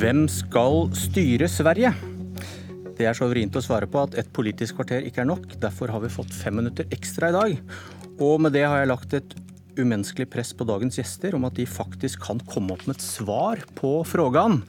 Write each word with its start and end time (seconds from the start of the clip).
Hvem 0.00 0.22
skal 0.32 0.86
styre 0.96 1.44
Sverige? 1.44 1.90
Det 2.96 3.04
er 3.04 3.12
så 3.12 3.26
vrient 3.28 3.52
å 3.58 3.60
svare 3.60 3.84
på 3.84 4.00
at 4.00 4.14
et 4.16 4.30
politisk 4.32 4.78
kvarter 4.78 5.04
ikke 5.04 5.20
er 5.20 5.26
nok. 5.28 5.42
Derfor 5.60 5.90
har 5.92 6.00
vi 6.00 6.08
fått 6.08 6.30
fem 6.32 6.54
minutter 6.56 6.86
ekstra 6.94 7.28
i 7.28 7.34
dag. 7.34 7.58
Og 8.16 8.38
med 8.40 8.54
det 8.56 8.62
har 8.64 8.80
jeg 8.80 8.88
lagt 8.88 9.12
et 9.18 9.34
umenneskelig 9.76 10.24
press 10.32 10.54
på 10.56 10.64
dagens 10.64 10.96
gjester 10.96 11.36
om 11.36 11.44
at 11.44 11.58
de 11.58 11.66
faktisk 11.68 12.22
kan 12.24 12.40
komme 12.48 12.72
opp 12.72 12.86
med 12.88 12.96
et 12.96 13.04
svar 13.04 13.60
på 13.76 13.90
frågan. 14.08 14.62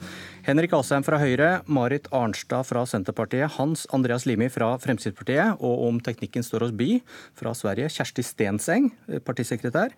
Henrik 0.44 0.74
Asheim 0.76 1.06
fra 1.06 1.16
Høyre, 1.22 1.62
Marit 1.64 2.10
Arnstad 2.12 2.68
fra 2.68 2.82
Senterpartiet, 2.90 3.54
Hans 3.56 3.86
Andreas 3.96 4.26
Limi 4.28 4.50
fra 4.52 4.74
Fremskrittspartiet, 4.84 5.56
og 5.64 5.86
om 5.86 6.02
teknikken 6.04 6.44
står 6.44 6.66
oss 6.68 6.76
bi 6.76 6.98
fra 7.40 7.54
Sverige, 7.56 7.88
Kjersti 7.88 8.26
Stenseng, 8.26 8.92
partisekretær. 9.24 9.96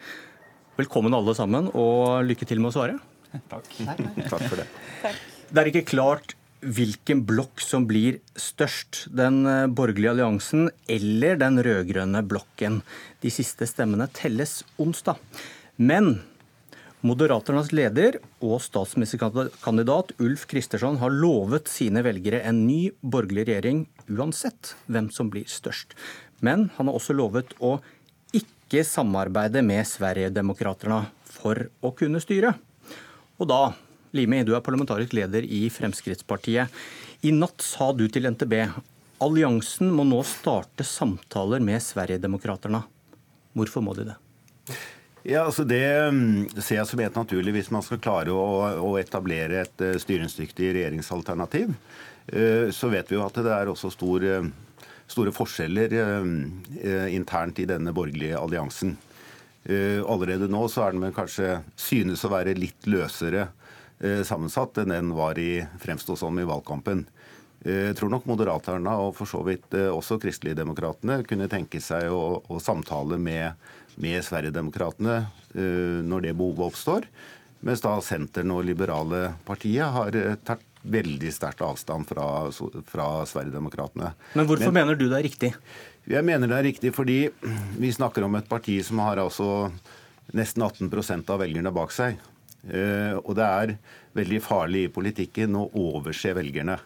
Velkommen 0.78 1.18
alle 1.18 1.34
sammen, 1.34 1.72
og 1.74 2.22
lykke 2.30 2.46
til 2.46 2.62
med 2.62 2.70
å 2.70 2.78
svare. 2.78 3.13
Takk. 3.52 3.68
Takk 4.32 4.48
for 4.48 4.62
det. 4.62 4.66
Det 5.50 5.62
er 5.62 5.70
ikke 5.70 5.86
klart 5.94 6.34
hvilken 6.64 7.22
blokk 7.28 7.60
som 7.60 7.86
blir 7.88 8.20
størst. 8.40 9.04
Den 9.12 9.44
eh, 9.48 9.66
borgerlige 9.68 10.14
alliansen 10.14 10.68
eller 10.90 11.36
den 11.40 11.60
rød-grønne 11.64 12.24
blokken. 12.26 12.80
De 13.20 13.32
siste 13.32 13.68
stemmene 13.68 14.08
telles 14.16 14.62
onsdag. 14.80 15.20
Men 15.76 16.16
Moderaternas 17.04 17.68
leder 17.76 18.16
og 18.40 18.62
statsministerkandidat 18.64 20.14
Ulf 20.24 20.46
Kristersson 20.48 20.96
har 21.02 21.12
lovet 21.12 21.68
sine 21.68 22.00
velgere 22.06 22.40
en 22.48 22.62
ny 22.64 22.94
borgerlig 23.04 23.44
regjering 23.50 23.82
uansett 24.08 24.72
hvem 24.88 25.10
som 25.12 25.28
blir 25.28 25.44
størst. 25.44 25.92
Men 26.40 26.70
han 26.78 26.88
har 26.88 26.96
også 26.96 27.12
lovet 27.16 27.52
å 27.60 27.76
ikke 28.32 28.86
samarbeide 28.88 29.60
med 29.60 29.84
Sverigedemokraterna 29.84 31.02
for 31.28 31.66
å 31.84 31.92
kunne 31.92 32.24
styre. 32.24 32.54
Og 33.42 33.50
da, 33.50 33.60
Limi, 34.14 34.42
du 34.46 34.54
er 34.54 34.62
parlamentarisk 34.64 35.14
leder 35.16 35.46
i 35.46 35.66
Fremskrittspartiet. 35.72 36.70
I 37.24 37.32
natt 37.34 37.64
sa 37.64 37.90
du 37.96 38.06
til 38.12 38.28
NTB 38.30 38.58
alliansen 39.24 39.92
må 39.94 40.04
nå 40.06 40.20
starte 40.26 40.84
samtaler 40.86 41.62
med 41.64 41.82
Sverigedemokraterna. 41.82 42.82
Hvorfor 43.54 43.84
må 43.84 43.94
de 43.96 44.08
det? 44.10 44.16
Ja, 45.24 45.46
altså 45.46 45.64
Det 45.64 45.84
mm, 46.12 46.50
ser 46.58 46.80
jeg 46.80 46.88
som 46.90 47.00
helt 47.00 47.16
naturlig 47.16 47.54
hvis 47.56 47.70
man 47.72 47.84
skal 47.84 48.02
klare 48.02 48.34
å, 48.34 48.44
å 48.84 48.90
etablere 49.00 49.62
et 49.62 49.84
uh, 49.84 49.94
styringsdyktig 50.00 50.74
regjeringsalternativ. 50.76 51.72
Uh, 52.28 52.68
så 52.74 52.90
vet 52.92 53.08
vi 53.08 53.16
jo 53.16 53.24
at 53.24 53.38
det 53.40 53.54
er 53.54 53.70
også 53.72 53.92
stor, 53.94 54.26
uh, 54.26 54.92
store 55.08 55.32
forskjeller 55.36 55.94
internt 57.12 57.58
i 57.60 57.66
denne 57.68 57.92
borgerlige 57.96 58.38
alliansen. 58.40 58.94
Eh, 59.64 60.04
allerede 60.06 60.48
nå 60.48 60.66
så 60.68 60.84
er 60.84 60.96
den 60.96 61.14
kanskje 61.16 61.58
synes 61.80 62.24
å 62.26 62.32
være 62.34 62.52
litt 62.58 62.84
løsere 62.90 63.46
eh, 63.98 64.20
sammensatt 64.26 64.82
enn 64.82 64.92
den 64.92 65.14
var 65.16 65.40
i 65.40 65.64
fremstå 65.80 66.18
som 66.20 66.36
i 66.36 66.44
valgkampen. 66.44 67.06
Eh, 67.64 67.86
jeg 67.88 67.96
tror 67.96 68.12
nok 68.12 68.28
Moderaterna 68.28 68.98
og 69.00 69.14
for 69.16 69.30
så 69.30 69.40
vidt 69.46 69.72
også 69.72 70.18
Kristeligdemokratene 70.20 71.22
kunne 71.24 71.48
tenke 71.48 71.80
seg 71.80 72.12
å, 72.12 72.42
å 72.44 72.60
samtale 72.60 73.16
med, 73.16 73.56
med 73.96 74.20
Sverigedemokratene 74.26 75.22
når 75.54 76.26
det 76.26 76.36
behovet 76.36 76.68
oppstår. 76.68 77.08
Mens 77.64 77.80
da 77.80 77.94
Senteren 78.04 78.52
og 78.52 78.66
Liberale 78.66 79.30
partiet 79.46 79.94
har 79.94 80.16
tatt 80.44 80.66
veldig 80.84 81.32
sterkt 81.32 81.62
avstand 81.64 82.06
fra, 82.08 82.26
fra 82.88 83.08
Sverigedemokraterna. 83.28 84.12
Men 84.34 84.48
hvorfor 84.48 84.70
Men, 84.70 84.82
mener 84.82 84.98
du 85.00 85.06
det 85.08 85.18
er 85.18 85.26
riktig? 85.26 85.52
Jeg 86.10 86.24
mener 86.26 86.50
det 86.50 86.58
er 86.58 86.68
riktig 86.68 86.92
fordi 86.92 87.18
vi 87.80 87.92
snakker 87.92 88.26
om 88.26 88.36
et 88.36 88.48
parti 88.48 88.76
som 88.84 89.00
har 89.00 89.22
altså 89.22 89.70
nesten 90.36 90.64
18 90.64 91.24
av 91.28 91.40
velgerne 91.40 91.72
bak 91.74 91.92
seg. 91.92 92.20
Eh, 92.68 93.16
og 93.20 93.34
det 93.36 93.44
er 93.44 93.76
veldig 94.16 94.40
farlig 94.44 94.86
i 94.86 94.92
politikken 94.92 95.56
å 95.58 95.68
overse 95.68 96.32
velgerne. 96.36 96.78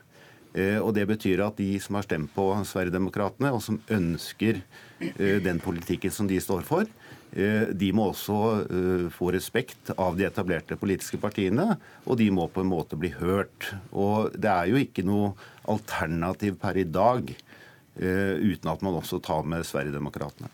Eh, 0.55 0.78
og 0.78 0.95
Det 0.95 1.06
betyr 1.06 1.45
at 1.47 1.56
de 1.56 1.78
som 1.78 1.99
har 1.99 2.06
stemt 2.06 2.33
på 2.34 2.51
Sverigedemokraterna, 2.65 3.53
og 3.53 3.62
som 3.62 3.81
ønsker 3.89 4.62
eh, 5.01 5.39
den 5.43 5.61
politikken 5.61 6.11
som 6.11 6.27
de 6.27 6.41
står 6.41 6.62
for, 6.67 6.87
de 7.31 7.91
må 7.93 8.09
også 8.11 8.39
eh, 8.65 9.05
få 9.12 9.31
respekt 9.34 9.93
av 9.97 10.16
de 10.16 10.27
etablerte 10.28 10.78
politiske 10.81 11.21
partiene, 11.21 11.77
og 12.09 12.19
de 12.21 12.31
må 12.34 12.49
på 12.49 12.65
en 12.65 12.71
måte 12.71 12.99
bli 12.99 13.12
hørt. 13.19 13.69
Og 13.93 14.33
det 14.33 14.50
er 14.50 14.71
jo 14.71 14.81
ikke 14.81 15.05
noe 15.06 15.34
alternativ 15.69 16.56
per 16.62 16.81
i 16.81 16.87
dag 16.89 17.28
eh, 17.31 18.34
uten 18.41 18.72
at 18.72 18.84
man 18.84 18.99
også 19.00 19.21
tar 19.25 19.44
med 19.44 19.66
Sverigedemokraterna. 19.69 20.50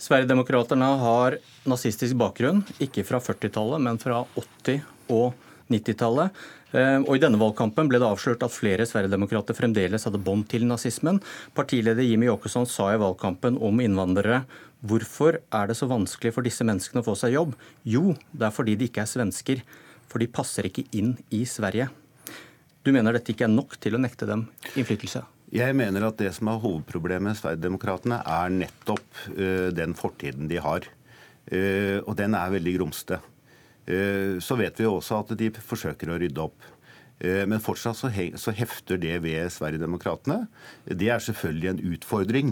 Sverigedemokraterna 0.00 0.92
har 1.00 1.38
nazistisk 1.68 2.16
bakgrunn, 2.20 2.62
ikke 2.80 3.04
fra 3.06 3.20
40-tallet, 3.20 3.82
men 3.82 4.00
fra 4.00 4.24
80- 4.36 4.84
og 5.12 5.34
90-tallet. 5.72 6.44
Og 6.76 7.12
I 7.14 7.20
denne 7.22 7.38
valgkampen 7.40 7.88
ble 7.88 7.98
det 8.02 8.06
avslørt 8.06 8.42
at 8.44 8.52
flere 8.52 8.84
Sverigedemokrater 8.86 9.56
fremdeles 9.56 10.04
hadde 10.04 10.20
bånd 10.20 10.44
til 10.50 10.66
nazismen. 10.68 11.22
Partileder 11.56 12.04
Jimmy 12.04 12.28
Åkesson 12.28 12.66
sa 12.68 12.90
i 12.92 13.00
valgkampen 13.00 13.56
om 13.64 13.80
innvandrere 13.80 14.42
Hvorfor 14.86 15.40
er 15.40 15.70
det 15.70 15.76
så 15.78 15.88
vanskelig 15.90 16.34
for 16.36 16.46
disse 16.46 16.64
menneskene 16.66 17.02
å 17.02 17.06
få 17.06 17.16
seg 17.18 17.34
jobb? 17.34 17.54
Jo, 17.88 18.12
det 18.32 18.48
er 18.48 18.54
fordi 18.54 18.76
de 18.78 18.90
ikke 18.90 19.02
er 19.02 19.10
svensker. 19.10 19.62
For 20.06 20.22
de 20.22 20.28
passer 20.30 20.68
ikke 20.68 20.84
inn 20.94 21.16
i 21.34 21.42
Sverige. 21.48 21.88
Du 22.86 22.92
mener 22.94 23.16
dette 23.16 23.32
ikke 23.32 23.48
er 23.48 23.54
nok 23.54 23.74
til 23.82 23.96
å 23.96 24.02
nekte 24.02 24.28
dem 24.28 24.44
innflytelse? 24.78 25.24
Jeg 25.54 25.74
mener 25.78 26.04
at 26.06 26.18
det 26.18 26.32
som 26.36 26.50
er 26.50 26.60
hovedproblemet 26.62 27.30
med 27.30 27.38
Sverigedemokraterna, 27.38 28.20
er 28.22 28.52
nettopp 28.54 29.20
uh, 29.32 29.68
den 29.74 29.94
fortiden 29.98 30.50
de 30.50 30.60
har. 30.62 30.86
Uh, 31.50 31.98
og 32.04 32.14
den 32.18 32.34
er 32.38 32.54
veldig 32.54 32.76
grumsete. 32.78 33.20
Uh, 33.86 34.38
så 34.42 34.58
vet 34.58 34.78
vi 34.78 34.86
også 34.90 35.22
at 35.22 35.34
de 35.38 35.50
forsøker 35.58 36.10
å 36.10 36.20
rydde 36.22 36.46
opp. 36.46 36.72
Men 37.16 37.62
fortsatt 37.64 37.96
så, 37.96 38.10
så 38.36 38.52
hefter 38.52 38.98
det 39.00 39.14
ved 39.24 39.48
Sverigedemokraterna. 39.48 40.50
Det 40.84 41.06
er 41.08 41.22
selvfølgelig 41.24 41.70
en 41.70 41.78
utfordring. 41.94 42.50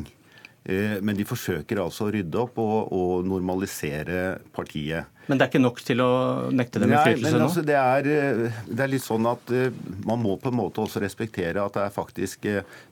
Eh, 0.65 0.97
men 1.05 1.13
de 1.17 1.27
forsøker 1.29 1.77
altså 1.83 2.07
å 2.07 2.13
rydde 2.15 2.39
opp 2.41 2.57
og, 2.63 2.89
og, 2.97 3.27
normalisere 3.29 4.39
partiet. 4.55 5.11
Men 5.29 5.37
det 5.37 5.45
er 5.45 5.51
ikke 5.53 5.61
nok 5.61 5.81
til 5.85 6.01
å 6.01 6.13
nekte 6.57 6.81
dem 6.81 6.95
innflytelse 6.95 7.37
nå? 7.37 7.49
Altså, 7.49 7.65
det, 7.69 7.77
er, 7.77 8.09
eh, 8.09 8.63
det 8.71 8.85
er 8.87 8.93
litt 8.93 9.05
sånn 9.05 9.29
at 9.29 9.53
eh, 9.53 9.73
Man 10.09 10.21
må 10.25 10.39
på 10.41 10.49
en 10.53 10.59
måte 10.59 10.81
også 10.81 11.01
respektere 11.05 11.61
at 11.61 11.77
det 11.77 11.85
er 11.85 11.93
faktisk 11.93 12.49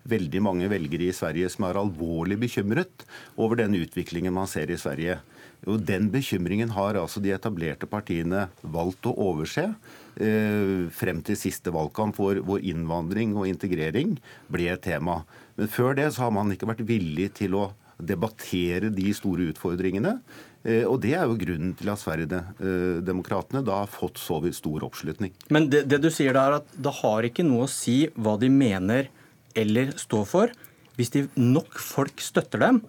veldig 0.09 0.45
mange 0.45 0.69
velgere 0.73 1.09
i 1.09 1.17
Sverige 1.17 1.49
som 1.53 1.69
er 1.69 1.81
alvorlig 1.81 2.37
bekymret 2.45 3.07
over 3.41 3.63
den 3.63 3.77
utviklingen 3.81 4.37
man 4.37 4.51
ser 4.51 4.73
i 4.73 4.81
Sverige. 4.81 5.23
Og 5.65 5.81
Den 5.87 6.11
bekymringen 6.13 6.75
har 6.77 6.99
altså 7.01 7.23
de 7.25 7.33
etablerte 7.33 7.89
partiene 7.89 8.49
valgt 8.61 9.07
å 9.07 9.15
overse 9.31 9.71
frem 10.13 11.23
til 11.25 11.39
siste 11.41 11.73
valgkamp, 11.73 12.19
hvor, 12.19 12.37
hvor 12.45 12.61
innvandring 12.61 13.31
og 13.39 13.47
integrering 13.49 14.19
ble 14.53 14.67
et 14.75 14.83
tema. 14.85 15.23
Men 15.59 15.71
før 15.71 15.97
det 15.99 16.09
så 16.15 16.27
har 16.27 16.35
man 16.35 16.53
ikke 16.55 16.69
vært 16.71 16.85
villig 16.89 17.33
til 17.39 17.57
å 17.59 17.71
debattere 18.03 18.91
de 18.93 19.13
store 19.15 19.51
utfordringene. 19.53 20.17
Eh, 20.65 20.85
og 20.87 21.01
Det 21.03 21.15
er 21.19 21.27
jo 21.27 21.39
grunnen 21.39 21.75
til 21.79 21.91
at 21.93 22.01
Sverigedemokraterna 22.03 23.63
da 23.67 23.83
har 23.83 23.91
fått 23.91 24.21
så 24.23 24.41
stor 24.55 24.87
oppslutning. 24.87 25.35
Men 25.51 25.69
det, 25.71 25.85
det, 25.91 26.01
du 26.03 26.11
sier 26.11 26.35
da 26.35 26.47
er 26.49 26.59
at 26.61 26.75
det 26.75 26.95
har 27.03 27.29
ikke 27.29 27.47
noe 27.47 27.67
å 27.67 27.71
si 27.71 28.07
hva 28.15 28.37
de 28.41 28.51
mener 28.53 29.11
eller 29.55 29.93
står 30.01 30.27
for. 30.29 30.53
Hvis 30.97 31.13
de 31.15 31.27
nok 31.37 31.79
folk 31.81 32.21
støtter 32.23 32.63
dem, 32.63 32.83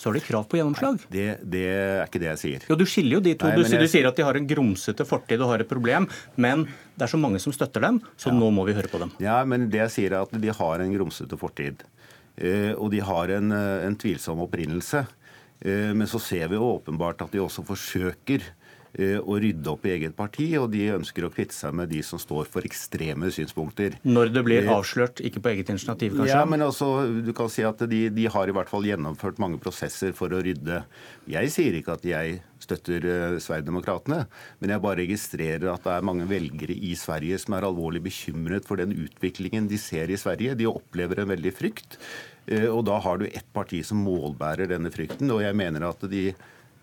så 0.00 0.08
har 0.08 0.16
de 0.16 0.20
krav 0.24 0.46
på 0.48 0.56
gjennomslag. 0.56 1.02
Nei, 1.02 1.12
det, 1.12 1.24
det, 1.52 1.64
er 1.68 2.06
ikke 2.06 2.22
det 2.22 2.28
jeg 2.30 2.40
sier. 2.40 2.62
Jo, 2.70 2.76
Du 2.80 2.86
skiller 2.88 3.18
jo 3.18 3.22
de 3.26 3.34
to. 3.36 3.50
Nei, 3.50 3.58
du, 3.60 3.66
jeg... 3.68 3.82
du, 3.84 3.90
sier 3.92 4.08
at 4.08 4.16
de 4.16 4.24
har 4.24 4.38
en 4.38 4.46
grumsete 4.48 5.04
fortid 5.04 5.44
og 5.44 5.52
har 5.52 5.64
et 5.64 5.68
problem, 5.68 6.06
men 6.40 6.64
det 6.96 7.04
er 7.04 7.12
så 7.12 7.20
mange 7.20 7.40
som 7.44 7.52
støtter 7.52 7.84
dem, 7.84 8.00
så 8.16 8.32
ja. 8.32 8.36
nå 8.38 8.48
må 8.56 8.64
vi 8.64 8.76
høre 8.78 8.88
på 8.88 9.02
dem. 9.02 9.12
Ja, 9.20 9.42
men 9.44 9.68
det 9.68 9.82
jeg 9.82 9.92
sier 9.98 10.16
er 10.16 10.24
at 10.24 10.32
de 10.32 10.54
har 10.56 10.80
en 10.80 10.94
grumsete 10.96 11.36
fortid. 11.40 11.84
Eh, 12.40 12.72
og 12.72 12.88
de 12.94 13.02
har 13.04 13.34
en, 13.36 13.52
eh, 13.52 13.84
en 13.90 13.98
tvilsom 14.00 14.40
opprinnelse. 14.46 15.04
Eh, 15.60 15.92
men 15.92 16.08
så 16.08 16.20
ser 16.22 16.48
vi 16.48 16.56
jo 16.56 16.78
åpenbart 16.78 17.20
at 17.20 17.36
de 17.36 17.44
også 17.44 17.66
forsøker 17.68 18.46
å 18.98 19.36
rydde 19.38 19.70
opp 19.70 19.84
i 19.86 19.92
eget 19.94 20.16
parti, 20.18 20.48
og 20.58 20.70
de 20.72 20.88
ønsker 20.96 21.26
å 21.26 21.30
kvitte 21.32 21.54
seg 21.54 21.76
med 21.78 21.92
de 21.92 22.00
som 22.02 22.18
står 22.18 22.48
for 22.50 22.66
ekstreme 22.66 23.30
synspunkter. 23.30 23.94
Når 24.02 24.32
det 24.34 24.42
blir 24.46 24.70
avslørt, 24.72 25.22
ikke 25.22 25.42
på 25.44 25.52
eget 25.52 25.70
initiativ, 25.70 26.16
kanskje? 26.18 26.34
Ja, 26.34 26.42
men 26.48 26.64
altså, 26.66 26.90
du 27.22 27.30
kan 27.36 27.50
si 27.52 27.62
at 27.66 27.84
de, 27.90 28.02
de 28.10 28.26
har 28.34 28.50
i 28.50 28.54
hvert 28.56 28.70
fall 28.70 28.88
gjennomført 28.88 29.38
mange 29.42 29.60
prosesser 29.62 30.14
for 30.16 30.34
å 30.34 30.42
rydde. 30.42 30.82
Jeg 31.30 31.54
sier 31.54 31.78
ikke 31.78 31.94
at 32.00 32.06
jeg 32.08 32.40
støtter 32.60 33.06
Sverigedemokraterna, 33.40 34.24
men 34.60 34.74
jeg 34.74 34.84
bare 34.84 35.00
registrerer 35.00 35.70
at 35.72 35.86
det 35.86 35.94
er 35.94 36.06
mange 36.06 36.26
velgere 36.30 36.74
i 36.74 36.92
Sverige 36.98 37.38
som 37.40 37.56
er 37.56 37.66
alvorlig 37.68 38.02
bekymret 38.04 38.66
for 38.68 38.80
den 38.80 38.92
utviklingen 38.96 39.70
de 39.70 39.78
ser 39.80 40.12
i 40.12 40.18
Sverige. 40.20 40.58
De 40.58 40.68
opplever 40.70 41.22
en 41.22 41.30
veldig 41.32 41.54
frykt. 41.56 41.98
Eh, 42.46 42.66
og 42.68 42.84
da 42.88 42.98
har 43.02 43.20
du 43.20 43.28
ett 43.28 43.48
parti 43.54 43.82
som 43.86 44.02
målbærer 44.04 44.70
denne 44.70 44.92
frykten. 44.92 45.30
Og 45.32 45.44
jeg 45.44 45.56
mener 45.58 45.88
at 45.90 46.04
de, 46.10 46.30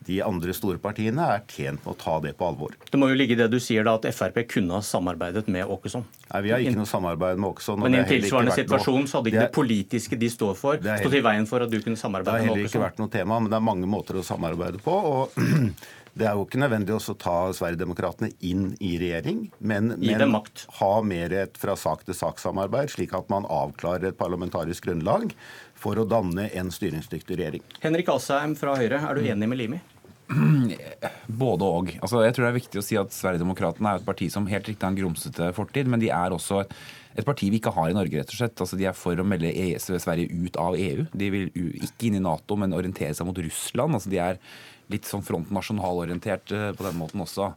de 0.08 0.20
andre 0.24 0.54
store 0.56 0.80
partiene 0.82 1.26
er 1.34 1.44
tjent 1.52 1.82
med 1.84 1.92
å 1.92 1.98
ta 2.00 2.18
det 2.24 2.34
på 2.40 2.48
alvor. 2.48 2.76
Det 2.92 3.00
må 3.00 3.10
jo 3.12 3.18
ligge 3.18 3.36
i 3.36 3.40
det 3.40 3.50
du 3.52 3.58
sier 3.64 3.84
da, 3.88 3.98
at 3.98 4.08
Frp 4.16 4.40
kunne 4.54 4.78
ha 4.78 4.84
samarbeidet 4.86 5.48
med 5.52 5.68
Åkesson? 5.68 6.06
Nei, 6.30 6.42
Vi 6.46 6.54
har 6.54 6.64
ikke 6.64 6.80
noe 6.80 6.90
samarbeid 6.90 7.42
med 7.42 7.50
Åkesson. 7.52 7.82
Men 7.84 7.98
i 7.98 8.02
en 8.02 8.10
tilsvarende 8.10 8.56
situasjon 8.56 9.08
så 9.10 9.20
hadde 9.20 9.34
ikke 9.34 9.42
det, 9.42 9.50
det, 9.50 9.56
politiske 9.58 10.20
de 10.20 10.32
står 10.32 10.56
for, 10.60 10.80
stått 10.80 11.20
i 11.20 11.24
veien 11.26 11.48
for 11.50 11.66
at 11.66 11.74
du 11.74 11.80
kunne 11.82 12.00
samarbeide 12.00 12.44
med 12.44 12.44
Åkesson? 12.44 12.48
Det 12.48 12.54
har 12.54 12.56
heller 12.56 12.72
ikke 12.72 12.86
vært 12.86 13.04
noe 13.04 13.14
tema, 13.18 13.40
men 13.42 13.52
det 13.52 13.60
er 13.60 13.70
mange 13.74 13.90
måter 13.90 14.22
å 14.22 14.26
samarbeide 14.28 14.84
på. 14.84 14.98
og 15.12 15.38
Det 16.18 16.26
er 16.26 16.38
jo 16.38 16.46
ikke 16.48 16.62
nødvendig 16.62 16.96
å 16.96 17.16
ta 17.20 17.36
Sverigedemokraterna 17.54 18.32
inn 18.46 18.72
i 18.82 18.96
regjering, 18.98 19.44
men, 19.60 19.92
men 20.02 20.38
ha 20.80 20.94
mer 21.06 21.36
et 21.44 21.60
fra 21.62 21.76
sak 21.78 22.08
til 22.08 22.18
sak-samarbeid, 22.18 22.90
slik 22.96 23.14
at 23.18 23.30
man 23.34 23.46
avklarer 23.46 24.10
et 24.10 24.18
parlamentarisk 24.18 24.88
grunnlag 24.88 25.36
for 25.78 26.00
å 26.02 26.08
danne 26.10 26.48
en 26.58 26.74
styringsdyktig 26.74 27.38
regjering. 27.38 27.68
Henrik 27.84 28.10
Asheim 28.16 28.58
fra 28.58 28.74
Høyre, 28.80 29.04
er 29.04 29.20
du 29.20 29.30
enig 29.30 29.52
med 29.52 29.62
Limi? 29.62 29.82
Både 31.42 31.68
og. 31.68 31.92
Altså, 32.02 32.22
jeg 32.26 32.36
tror 32.36 32.48
det 32.48 32.50
er 32.50 32.58
viktig 32.58 32.82
å 32.82 32.86
si 32.86 32.98
at 33.00 33.14
Sverigedemokraterna 33.16 33.94
er 33.94 34.02
et 34.02 34.08
parti 34.08 34.30
som 34.34 34.48
helt 34.50 34.68
riktig 34.68 34.84
har 34.84 34.94
en 34.96 35.00
grumsete 35.00 35.52
fortid, 35.56 35.90
men 35.92 36.02
de 36.02 36.10
er 36.14 36.34
også 36.36 36.64
et, 36.64 36.74
et 37.22 37.28
parti 37.28 37.52
vi 37.54 37.62
ikke 37.62 37.76
har 37.78 37.92
i 37.92 37.98
Norge, 37.98 38.20
rett 38.20 38.34
og 38.34 38.40
slett. 38.40 38.58
Altså, 38.64 38.80
de 38.80 38.90
er 38.90 38.98
for 38.98 39.22
å 39.22 39.28
melde 39.28 39.54
ES 39.54 39.92
Sverige 40.04 40.34
ut 40.34 40.58
av 40.62 40.76
EU. 40.80 41.06
De 41.14 41.30
vil 41.34 41.54
ikke 41.54 42.10
inn 42.10 42.20
i 42.20 42.24
Nato, 42.26 42.58
men 42.60 42.76
orientere 42.76 43.14
seg 43.16 43.30
mot 43.30 43.46
Russland. 43.46 44.00
Altså, 44.00 44.12
de 44.12 44.22
er 44.24 44.42
litt 44.94 45.08
sånn 45.08 45.26
front 45.26 45.52
nasjonalorientert 45.54 46.54
eh, 46.56 46.70
på 46.78 46.86
den 46.88 47.00
måten 47.00 47.24
også. 47.24 47.52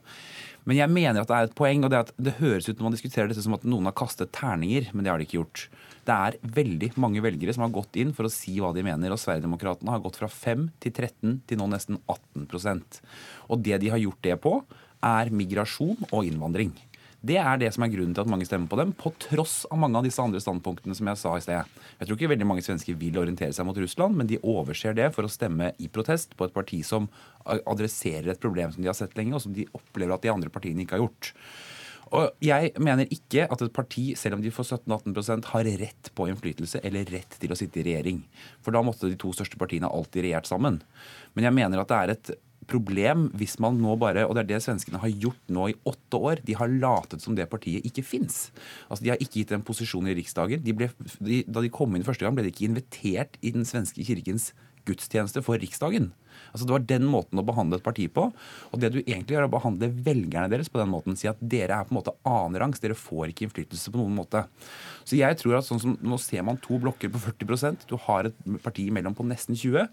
Men 0.68 0.76
jeg 0.76 0.92
mener 0.92 1.22
at 1.22 1.30
det 1.30 1.36
er 1.36 1.48
et 1.48 1.56
poeng, 1.56 1.84
og 1.84 1.92
det, 1.92 1.98
er 1.98 2.08
at 2.08 2.18
det 2.20 2.36
høres 2.40 2.68
ut 2.68 2.76
når 2.76 2.88
man 2.88 2.96
diskuterer 2.96 3.30
dette 3.30 3.44
som 3.44 3.56
at 3.56 3.64
noen 3.66 3.88
har 3.88 3.96
kastet 3.96 4.32
terninger, 4.36 4.90
men 4.92 5.06
det 5.06 5.12
har 5.12 5.20
de 5.20 5.26
ikke 5.26 5.38
gjort. 5.38 5.64
Det 6.06 6.16
er 6.16 6.36
veldig 6.56 6.90
mange 7.00 7.22
velgere 7.24 7.54
som 7.56 7.64
har 7.64 7.72
gått 7.74 7.96
inn 8.00 8.12
for 8.16 8.28
å 8.28 8.32
si 8.32 8.58
hva 8.60 8.72
de 8.76 8.84
mener, 8.84 9.12
og 9.12 9.20
Sverigedemokraterna 9.20 9.96
har 9.96 10.04
gått 10.04 10.20
fra 10.20 10.28
5 10.32 10.68
til 10.82 10.94
13 10.94 11.40
til 11.48 11.60
nå 11.60 11.68
nesten 11.70 12.00
18% 12.04 13.00
Og 13.48 13.64
det 13.64 13.80
de 13.82 13.92
har 13.92 14.00
gjort 14.02 14.22
det 14.26 14.36
på, 14.44 14.54
er 15.00 15.32
migrasjon 15.32 16.10
og 16.10 16.28
innvandring. 16.28 16.74
Det 17.20 17.36
er 17.36 17.58
det 17.60 17.68
som 17.74 17.84
er 17.84 17.90
grunnen 17.92 18.14
til 18.16 18.24
at 18.24 18.30
mange 18.32 18.46
stemmer 18.48 18.70
på 18.70 18.78
dem, 18.80 18.94
på 18.96 19.12
tross 19.20 19.66
av 19.68 19.80
mange 19.82 19.98
av 20.00 20.06
disse 20.06 20.22
andre 20.22 20.40
standpunktene 20.40 20.94
som 20.96 21.10
jeg 21.10 21.20
sa 21.20 21.34
i 21.36 21.42
sted. 21.44 21.74
Jeg 21.98 22.08
tror 22.08 22.16
ikke 22.16 22.30
veldig 22.32 22.48
mange 22.48 22.64
svensker 22.64 22.96
vil 22.96 23.18
orientere 23.20 23.52
seg 23.52 23.68
mot 23.68 23.76
Russland, 23.76 24.16
men 24.16 24.30
de 24.30 24.38
overser 24.40 24.96
det 24.96 25.10
for 25.12 25.28
å 25.28 25.32
stemme 25.32 25.74
i 25.76 25.90
protest 25.92 26.32
på 26.38 26.48
et 26.48 26.56
parti 26.56 26.80
som 26.86 27.10
adresserer 27.44 28.32
et 28.32 28.40
problem 28.40 28.72
som 28.72 28.80
de 28.80 28.88
har 28.88 28.96
sett 28.96 29.18
lenge, 29.20 29.36
og 29.36 29.44
som 29.44 29.52
de 29.56 29.68
opplever 29.76 30.16
at 30.16 30.24
de 30.24 30.32
andre 30.32 30.52
partiene 30.52 30.86
ikke 30.86 30.96
har 30.96 31.04
gjort. 31.04 31.34
Og 32.10 32.42
Jeg 32.42 32.72
mener 32.82 33.06
ikke 33.12 33.44
at 33.46 33.60
et 33.62 33.74
parti, 33.74 34.10
selv 34.18 34.38
om 34.38 34.42
de 34.42 34.50
får 34.50 34.72
17-18% 34.80 35.52
har 35.52 35.68
rett 35.84 36.10
på 36.16 36.26
innflytelse 36.26 36.80
eller 36.82 37.06
rett 37.12 37.36
til 37.38 37.52
å 37.52 37.58
sitte 37.58 37.82
i 37.82 37.86
regjering. 37.86 38.24
For 38.64 38.74
da 38.74 38.82
måtte 38.82 39.10
de 39.12 39.18
to 39.20 39.30
største 39.36 39.60
partiene 39.60 39.90
alltid 39.90 40.26
regjert 40.26 40.50
sammen. 40.50 40.80
Men 41.36 41.46
jeg 41.46 41.58
mener 41.60 41.82
at 41.82 41.92
det 41.92 42.00
er 42.00 42.14
et 42.16 42.32
problem 42.70 43.28
hvis 43.38 43.58
man 43.62 43.78
nå 43.82 43.96
bare 44.00 44.26
Og 44.26 44.36
det 44.36 44.44
er 44.44 44.50
det 44.52 44.62
svenskene 44.64 45.00
har 45.02 45.12
gjort 45.12 45.52
nå 45.52 45.68
i 45.72 45.76
åtte 45.88 46.20
år. 46.30 46.42
De 46.46 46.56
har 46.58 46.70
latet 46.70 47.22
som 47.24 47.36
det 47.36 47.48
partiet 47.50 47.86
ikke 47.86 48.04
fins. 48.06 48.48
Altså, 48.88 49.04
de 49.04 49.12
har 49.12 49.20
ikke 49.22 49.42
gitt 49.42 49.54
en 49.56 49.66
posisjon 49.66 50.08
i 50.10 50.16
Riksdagen. 50.18 50.62
De 50.64 50.74
ble, 50.76 50.90
de, 51.18 51.42
da 51.46 51.64
de 51.64 51.72
kom 51.72 51.94
inn 51.96 52.06
første 52.06 52.26
gang, 52.26 52.36
ble 52.36 52.46
de 52.46 52.54
ikke 52.54 52.68
invitert 52.68 53.38
i 53.42 53.52
den 53.54 53.66
svenske 53.68 54.04
kirkens 54.06 54.50
gudstjeneste 54.88 55.42
for 55.44 55.60
Riksdagen. 55.60 56.10
Altså 56.50 56.66
Det 56.66 56.74
var 56.74 56.86
den 56.88 57.06
måten 57.10 57.38
å 57.38 57.46
behandle 57.46 57.78
et 57.78 57.84
parti 57.84 58.06
på. 58.10 58.28
Og 58.70 58.80
det 58.80 58.92
du 58.94 59.00
egentlig 59.00 59.36
gjør, 59.36 59.44
er 59.44 59.50
å 59.50 59.54
behandle 59.54 59.90
velgerne 60.06 60.50
deres 60.50 60.70
på 60.72 60.80
den 60.80 60.90
måten. 60.92 61.18
Si 61.18 61.28
at 61.30 61.40
dere 61.40 61.76
er 61.76 61.86
på 61.86 61.94
en 61.94 62.00
måte 62.00 62.16
annenrangs, 62.26 62.82
dere 62.82 62.98
får 62.98 63.30
ikke 63.30 63.46
innflytelse 63.46 63.92
på 63.92 64.00
noen 64.00 64.16
måte. 64.16 64.44
Så 65.04 65.18
jeg 65.18 65.38
tror 65.40 65.58
at 65.58 65.68
sånn 65.68 65.82
som 65.82 65.96
Nå 66.00 66.16
ser 66.22 66.42
man 66.46 66.58
to 66.62 66.78
blokker 66.80 67.10
på 67.12 67.20
40% 67.20 67.84
du 67.90 67.96
har 68.06 68.28
et 68.28 68.36
parti 68.64 68.86
imellom 68.88 69.14
på 69.16 69.26
nesten 69.26 69.58
20 69.58 69.88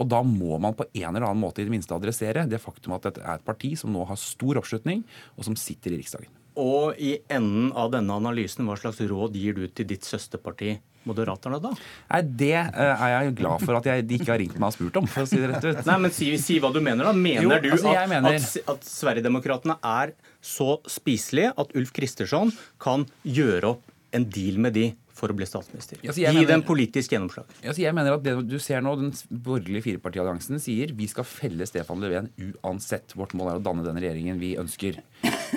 og 0.00 0.10
da 0.10 0.20
må 0.26 0.58
man 0.62 0.76
på 0.76 0.86
en 0.90 1.10
eller 1.10 1.28
annen 1.28 1.42
måte 1.42 1.62
i 1.62 1.68
det 1.68 1.74
minste 1.74 1.94
adressere 1.96 2.46
det 2.50 2.62
faktum 2.62 2.96
at 2.96 3.06
dette 3.08 3.22
er 3.22 3.38
et 3.38 3.46
parti 3.46 3.74
som 3.78 3.92
nå 3.94 4.06
har 4.08 4.18
stor 4.20 4.60
oppslutning, 4.60 5.04
og 5.38 5.46
som 5.46 5.58
sitter 5.58 5.94
i 5.94 6.00
Riksdagen. 6.02 6.43
Og 6.60 6.98
i 7.02 7.16
enden 7.32 7.72
av 7.74 7.90
denne 7.94 8.14
analysen, 8.14 8.66
hva 8.68 8.76
slags 8.78 9.00
råd 9.02 9.34
gir 9.38 9.56
du 9.58 9.64
til 9.68 9.88
ditt 9.90 10.06
søsterparti 10.06 10.76
Moderaterne, 11.04 11.58
da? 11.60 11.70
Nei, 12.08 12.20
Det 12.24 12.54
uh, 12.56 13.02
er 13.04 13.10
jeg 13.12 13.34
glad 13.42 13.64
for 13.64 13.76
at 13.76 13.88
jeg, 13.90 14.06
de 14.08 14.16
ikke 14.16 14.30
har 14.32 14.40
ringt 14.40 14.56
meg 14.56 14.70
og 14.70 14.76
spurt 14.76 15.00
om. 15.02 15.08
for 15.10 15.26
å 15.26 15.28
si 15.28 15.40
det 15.40 15.50
rett 15.50 15.66
ut. 15.66 15.82
Nei, 15.84 15.98
men 16.00 16.14
Si, 16.14 16.30
si 16.40 16.56
hva 16.62 16.70
du 16.72 16.80
mener, 16.80 17.04
da. 17.04 17.12
Mener 17.12 17.44
jo, 17.44 17.50
altså, 17.52 17.90
du 17.92 17.98
at, 17.98 18.08
mener... 18.08 18.38
at, 18.38 18.70
at 18.72 18.88
Sverigedemokraterna 18.88 19.76
er 19.84 20.14
så 20.44 20.78
spiselige 20.88 21.52
at 21.60 21.74
Ulf 21.76 21.92
Kristersson 21.96 22.54
kan 22.80 23.04
gjøre 23.28 23.74
opp 23.74 23.92
en 24.14 24.24
deal 24.30 24.60
med 24.62 24.78
de 24.78 24.86
for 25.14 25.30
å 25.30 25.36
bli 25.36 25.46
statsminister. 25.46 26.00
Ja, 26.02 26.14
Gi 26.14 26.26
mener, 26.26 26.48
dem 26.50 26.64
politisk 26.66 27.14
gjennomslag. 27.14 27.50
Ja, 27.62 27.74
jeg 27.78 27.94
mener 27.96 28.16
at 28.16 28.24
det 28.24 28.34
du 28.50 28.56
ser 28.62 28.82
nå, 28.82 28.96
Den 28.98 29.12
borgerlige 29.30 29.86
firepartialliansen 29.86 30.62
sier 30.62 30.94
vi 30.96 31.06
skal 31.10 31.26
felle 31.28 31.66
Stefan 31.70 32.02
Löfven 32.02 32.32
uansett. 32.38 33.14
Vårt 33.18 33.36
mål 33.38 33.52
er 33.52 33.60
å 33.60 33.64
danne 33.64 33.86
den 33.86 34.00
regjeringen 34.02 34.42
vi 34.42 34.56
ønsker. 34.60 34.98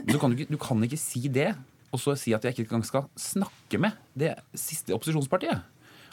Du 0.05 0.17
kan, 0.21 0.35
ikke, 0.35 0.51
du 0.53 0.59
kan 0.61 0.85
ikke 0.85 0.99
si 1.01 1.25
det 1.33 1.55
og 1.93 2.01
så 2.01 2.13
si 2.19 2.33
at 2.35 2.43
jeg 2.43 2.53
ikke 2.53 2.67
engang 2.67 2.85
skal 2.85 3.07
snakke 3.19 3.79
med 3.81 3.97
det 4.17 4.35
siste 4.57 4.93
opposisjonspartiet. 4.95 5.63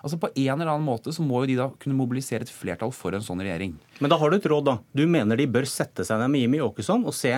Altså 0.05 0.19
På 0.21 0.29
en 0.29 0.61
eller 0.61 0.69
annen 0.69 0.85
måte 0.85 1.13
så 1.17 1.25
må 1.25 1.41
jo 1.43 1.49
de 1.49 1.57
da 1.59 1.71
kunne 1.81 1.97
mobilisere 1.97 2.45
et 2.45 2.53
flertall 2.53 2.93
for 2.93 3.17
en 3.17 3.25
sånn 3.25 3.41
regjering. 3.41 3.73
Men 4.05 4.13
da 4.13 4.19
har 4.21 4.31
du 4.31 4.37
et 4.37 4.49
råd, 4.53 4.67
da. 4.69 4.75
Du 4.93 5.07
mener 5.09 5.41
de 5.41 5.49
bør 5.49 5.65
sette 5.69 6.05
seg 6.05 6.21
ned 6.21 6.33
med 6.33 6.45
Jimmy 6.45 6.61
Åkesson 6.65 7.07
og 7.09 7.17
se 7.17 7.33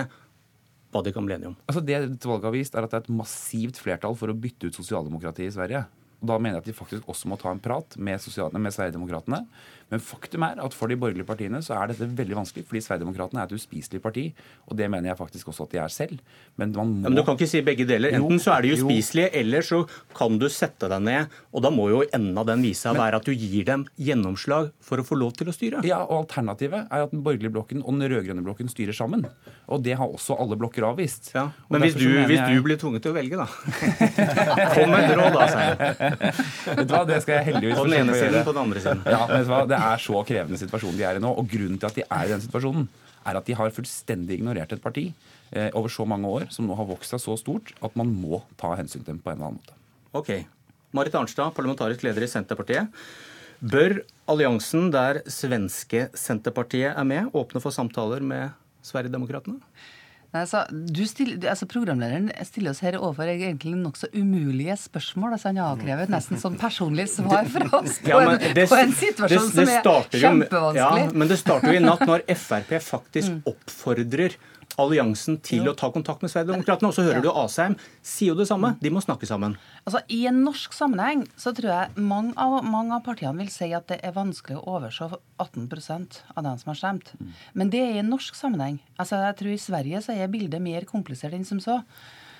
hva 0.97 1.05
de 1.05 1.13
kan 1.15 1.27
bli 1.27 1.37
enige 1.37 1.53
om? 1.53 1.57
Altså 1.69 1.83
Det 1.85 2.01
valget 2.25 2.49
har 2.49 2.55
vist, 2.55 2.75
er 2.75 2.87
at 2.87 2.93
det 2.93 2.99
er 2.99 3.05
et 3.05 3.15
massivt 3.21 3.79
flertall 3.81 4.17
for 4.17 4.33
å 4.33 4.37
bytte 4.37 4.69
ut 4.69 4.79
sosialdemokratiet 4.79 5.51
i 5.51 5.55
Sverige. 5.55 5.85
Da 6.21 6.37
mener 6.41 6.57
jeg 6.57 6.65
at 6.65 6.69
de 6.71 6.77
faktisk 6.77 7.09
også 7.09 7.29
må 7.29 7.37
ta 7.37 7.51
en 7.53 7.61
prat 7.61 7.97
med, 7.97 8.21
med 8.57 8.73
Sverigedemokraterna 8.73 9.43
men 9.87 10.01
faktum 10.03 10.43
er 10.43 10.59
at 10.59 10.73
for 10.75 10.91
de 10.91 10.97
borgerlige 10.99 11.27
partiene 11.27 11.61
så 11.63 11.77
er 11.77 11.93
dette 11.93 12.07
veldig 12.17 12.35
vanskelig, 12.41 12.65
fordi 12.67 12.81
Sverigedemokraterna 12.83 13.43
er 13.43 13.47
et 13.47 13.55
uspiselig 13.55 14.01
parti. 14.03 14.25
Og 14.67 14.75
det 14.79 14.89
mener 14.91 15.13
jeg 15.13 15.19
faktisk 15.19 15.47
også 15.53 15.67
at 15.67 15.75
de 15.75 15.79
er 15.79 15.93
selv. 15.93 16.17
Men 16.59 16.73
må 16.75 16.83
ja, 16.83 17.07
Men 17.07 17.15
du 17.15 17.23
kan 17.23 17.37
ikke 17.37 17.47
si 17.47 17.61
begge 17.63 17.87
deler. 17.87 18.17
Enten 18.17 18.41
så 18.43 18.57
er 18.57 18.65
de 18.65 18.73
uspiselige, 18.75 19.31
eller 19.39 19.63
så 19.63 19.85
kan 20.17 20.35
du 20.41 20.49
sette 20.51 20.89
deg 20.91 21.05
ned. 21.07 21.37
Og 21.55 21.63
da 21.63 21.71
må 21.71 21.87
jo 21.93 22.01
enden 22.03 22.35
av 22.35 22.49
den 22.49 22.65
visa 22.67 22.91
men, 22.91 23.01
være 23.05 23.21
at 23.21 23.29
du 23.29 23.31
gir 23.31 23.63
dem 23.69 23.85
gjennomslag 23.95 24.73
for 24.83 24.99
å 24.99 25.07
få 25.07 25.19
lov 25.21 25.37
til 25.39 25.47
å 25.47 25.55
styre. 25.55 25.85
Ja, 25.87 26.01
og 26.03 26.25
alternativet 26.25 26.91
er 26.91 27.07
at 27.07 27.15
den 27.15 27.23
borgerlige 27.23 27.55
blokken 27.55 27.85
og 27.85 27.95
den 27.95 28.11
rød-grønne 28.11 28.43
blokken 28.43 28.67
styrer 28.71 28.97
sammen. 28.97 29.23
Og 29.71 29.87
det 29.87 29.95
har 29.99 30.11
også 30.11 30.35
alle 30.35 30.59
blokker 30.59 30.83
avvist. 30.89 31.31
Ja, 31.37 31.47
men 31.71 31.85
hvis 31.85 31.95
du, 31.95 32.09
hvis 32.27 32.43
du, 32.43 32.59
blir 32.65 32.79
tvunget 32.81 33.07
til 33.07 33.15
å 33.15 33.17
velge, 33.21 33.39
da? 33.39 33.47
Kom 34.75 34.91
med 34.91 35.07
et 35.07 35.15
råd, 35.15 35.39
da, 35.39 36.06
Vet 36.77 36.83
du 36.87 36.93
hva, 36.93 37.03
det 37.07 37.21
skal 37.23 37.39
jeg 37.39 37.47
heldigvis 37.51 37.79
På 37.79 37.85
den 37.87 37.97
ene 38.01 38.17
siden, 38.17 38.39
på 38.47 38.53
den 38.55 38.61
andre 38.63 38.83
siden. 38.83 39.03
Ja, 39.05 39.21
vet 39.29 39.45
du 39.45 39.51
hva, 39.51 39.61
det 39.69 39.79
er 39.89 40.03
så 40.03 40.23
krevende 40.27 40.59
situasjon 40.61 40.97
de 40.97 41.05
er 41.07 41.19
i 41.19 41.23
nå. 41.23 41.31
Og 41.41 41.47
grunnen 41.51 41.79
til 41.81 41.89
at 41.89 41.99
de 41.99 42.05
er 42.07 42.27
i 42.27 42.33
den 42.33 42.43
situasjonen, 42.43 42.87
er 43.27 43.39
at 43.39 43.47
de 43.47 43.55
har 43.59 43.73
fullstendig 43.75 44.37
ignorert 44.39 44.71
et 44.75 44.83
parti 44.83 45.07
eh, 45.09 45.69
over 45.75 45.91
så 45.91 46.05
mange 46.07 46.29
år, 46.31 46.47
som 46.53 46.67
nå 46.69 46.77
har 46.79 46.87
vokst 46.89 47.15
seg 47.15 47.23
så 47.23 47.37
stort 47.39 47.73
at 47.83 47.97
man 47.99 48.11
må 48.11 48.41
ta 48.59 48.73
hensyn 48.79 49.01
til 49.01 49.11
dem 49.13 49.23
på 49.23 49.33
en 49.33 49.39
eller 49.39 49.51
annen 49.51 49.59
måte. 49.59 49.75
Ok. 50.17 50.31
Marit 50.95 51.17
Arnstad, 51.19 51.51
parlamentarisk 51.55 52.05
leder 52.07 52.23
i 52.23 52.31
Senterpartiet. 52.31 52.93
Bør 53.57 53.99
alliansen 54.29 54.91
der 54.93 55.23
svenske 55.33 56.07
Senterpartiet 56.15 56.93
er 56.93 57.07
med, 57.07 57.31
åpne 57.35 57.61
for 57.63 57.73
samtaler 57.73 58.23
med 58.23 58.53
Sverigedemokraterna? 58.85 59.59
Altså, 60.35 60.65
stiller, 61.07 61.37
altså 61.49 61.65
Programlederen 61.71 62.27
stiller 62.45 62.73
oss 62.73 62.81
her 62.83 62.97
overfor 62.99 63.29
egentlig 63.31 63.77
nokså 63.79 64.09
umulige 64.13 64.75
spørsmål. 64.77 65.37
altså 65.37 65.49
Han 65.49 65.61
avkrevet 65.63 66.11
nesten 66.11 66.41
sånn 66.41 66.57
personlig 66.59 67.07
svar 67.13 67.47
fra 67.53 67.69
oss 67.79 68.01
på, 68.03 68.11
ja, 68.11 68.19
en, 68.33 68.43
det, 68.43 68.67
på 68.67 68.75
en, 68.77 68.91
situasjon 68.91 69.47
det, 69.53 69.63
det, 69.63 69.77
som 69.85 69.93
er 69.93 70.19
kjempevanskelig. 70.25 71.05
Ja, 71.07 71.15
men 71.15 71.31
det 71.31 71.39
starter 71.39 71.71
jo 71.71 71.79
i 71.79 71.85
natt 71.85 72.03
når 72.09 72.27
Frp 72.47 72.75
faktisk 72.83 73.37
mm. 73.37 73.41
oppfordrer 73.53 74.37
alliansen 74.81 75.39
til 75.45 75.65
jo. 75.65 75.73
å 75.73 75.77
ta 75.77 75.89
kontakt 75.93 76.23
med 76.23 76.31
Sverigedemokraterna. 76.31 76.91
Og 76.91 76.95
så 76.97 77.05
hører 77.07 77.19
ja. 77.19 77.25
du 77.25 77.31
Asheim 77.33 77.77
sier 78.05 78.33
jo 78.33 78.37
det 78.39 78.47
samme. 78.49 78.75
De 78.81 78.91
må 78.93 79.01
snakke 79.03 79.29
sammen. 79.29 79.57
Altså, 79.83 80.03
I 80.13 80.23
en 80.29 80.43
norsk 80.45 80.75
sammenheng 80.77 81.25
så 81.39 81.53
tror 81.57 81.71
jeg 81.73 82.05
mange 82.09 82.35
av, 82.39 82.59
mange 82.67 82.97
av 82.97 83.05
partiene 83.05 83.41
vil 83.41 83.51
si 83.53 83.71
at 83.75 83.89
det 83.91 83.99
er 84.05 84.15
vanskelig 84.17 84.59
å 84.59 84.77
overse 84.77 85.09
18 85.41 85.67
av 86.35 86.43
dem 86.45 86.61
som 86.61 86.71
har 86.73 86.79
stemt. 86.79 87.13
Mm. 87.17 87.33
Men 87.61 87.73
det 87.73 87.81
er 87.83 87.97
i 87.97 88.03
en 88.03 88.13
norsk 88.13 88.37
sammenheng. 88.37 88.79
Altså, 88.97 89.19
jeg 89.25 89.39
tror 89.41 89.53
I 89.53 89.65
Sverige 89.65 90.03
så 90.05 90.15
er 90.15 90.31
bildet 90.31 90.63
mer 90.63 90.87
komplisert 90.89 91.35
enn 91.37 91.47
som 91.47 91.61
så. 91.63 91.81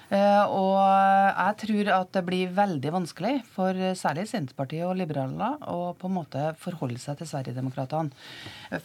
Eh, 0.08 0.44
og 0.56 0.78
jeg 0.80 1.56
tror 1.64 1.90
at 1.98 2.12
det 2.16 2.24
blir 2.30 2.54
veldig 2.56 2.94
vanskelig 2.96 3.34
for 3.52 3.76
særlig 4.00 4.28
Senterpartiet 4.30 4.86
og 4.88 4.96
liberaler 4.96 5.58
å 5.68 5.92
på 6.00 6.08
en 6.08 6.16
måte 6.16 6.44
forholde 6.62 7.02
seg 7.04 7.20
til 7.20 7.28
Sverigedemokraterna. 7.28 8.14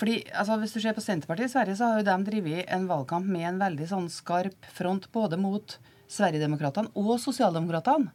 Fordi 0.01 0.19
altså, 0.35 0.59
Hvis 0.59 0.75
du 0.75 0.81
ser 0.83 0.97
på 0.97 1.05
Senterpartiet 1.05 1.51
i 1.51 1.55
Sverige, 1.55 1.79
så 1.79 1.93
har 1.93 2.03
jo 2.03 2.09
de 2.11 2.31
drevet 2.31 2.67
en 2.67 2.89
valgkamp 2.91 3.27
med 3.27 3.49
en 3.53 3.63
veldig 3.63 3.89
sånn 3.93 4.11
skarp 4.11 4.67
front 4.75 5.07
både 5.15 5.39
mot 5.39 5.79
Sverigedemokraterna 6.11 6.91
og 6.99 7.15
Sosialdemokratene. 7.23 8.11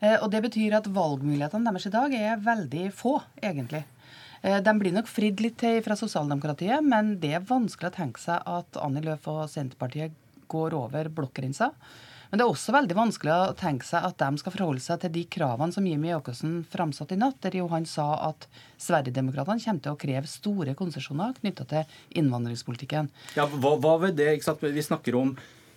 Eh, 0.00 0.16
og 0.20 0.30
det 0.32 0.42
betyr 0.44 0.78
at 0.78 0.88
valgmulighetene 0.90 1.70
deres 1.70 1.88
i 1.88 1.94
dag 1.94 2.14
er 2.18 2.40
veldig 2.42 2.86
få, 2.94 3.18
egentlig. 3.42 3.84
Eh, 4.44 4.60
de 4.60 4.74
blir 4.78 4.92
nok 4.94 5.08
fridd 5.08 5.40
litt 5.40 5.56
til 5.62 5.80
fra 5.84 5.96
sosialdemokratiet, 5.98 6.84
men 6.84 7.16
det 7.22 7.34
er 7.38 7.46
vanskelig 7.48 7.90
å 7.90 7.98
tenke 7.98 8.20
seg 8.20 8.42
at 8.44 8.80
Annie 8.82 9.04
Løf 9.04 9.28
og 9.32 9.46
Senterpartiet 9.52 10.16
går 10.52 10.76
over 10.76 11.08
blokkgrensa. 11.08 11.70
Men 12.34 12.40
det 12.40 12.48
er 12.48 12.50
også 12.50 12.72
veldig 12.74 12.94
vanskelig 12.98 13.30
å 13.30 13.52
tenke 13.54 13.86
seg 13.86 14.08
at 14.08 14.16
de 14.18 14.40
skal 14.40 14.52
forholde 14.56 14.82
seg 14.82 14.98
til 15.04 15.12
de 15.14 15.20
kravene 15.30 15.70
som 15.70 15.84
Jimmy 15.86 16.08
Jåkåsen 16.08 16.56
framsatte 16.66 17.14
i 17.14 17.18
natt, 17.20 17.36
der 17.44 17.54
jo 17.60 17.68
han 17.70 17.84
sa 17.86 18.08
at 18.26 18.48
Sverigedemokraterna 18.82 19.62
kommer 19.62 19.84
til 19.84 19.94
å 19.94 20.00
kreve 20.02 20.26
store 20.26 20.74
konsesjoner 20.74 21.36
knytta 21.36 21.68
til 21.70 21.92
innvandringspolitikken. 22.18 23.12
Ja, 23.38 23.46
hva, 23.46 23.76
hva 23.78 23.94
ved 24.02 24.18
det? 24.18 24.32
Ikke 24.34 24.48
sant? 24.48 24.66
Vi 24.66 24.82
snakker 24.82 25.14
om 25.20 25.30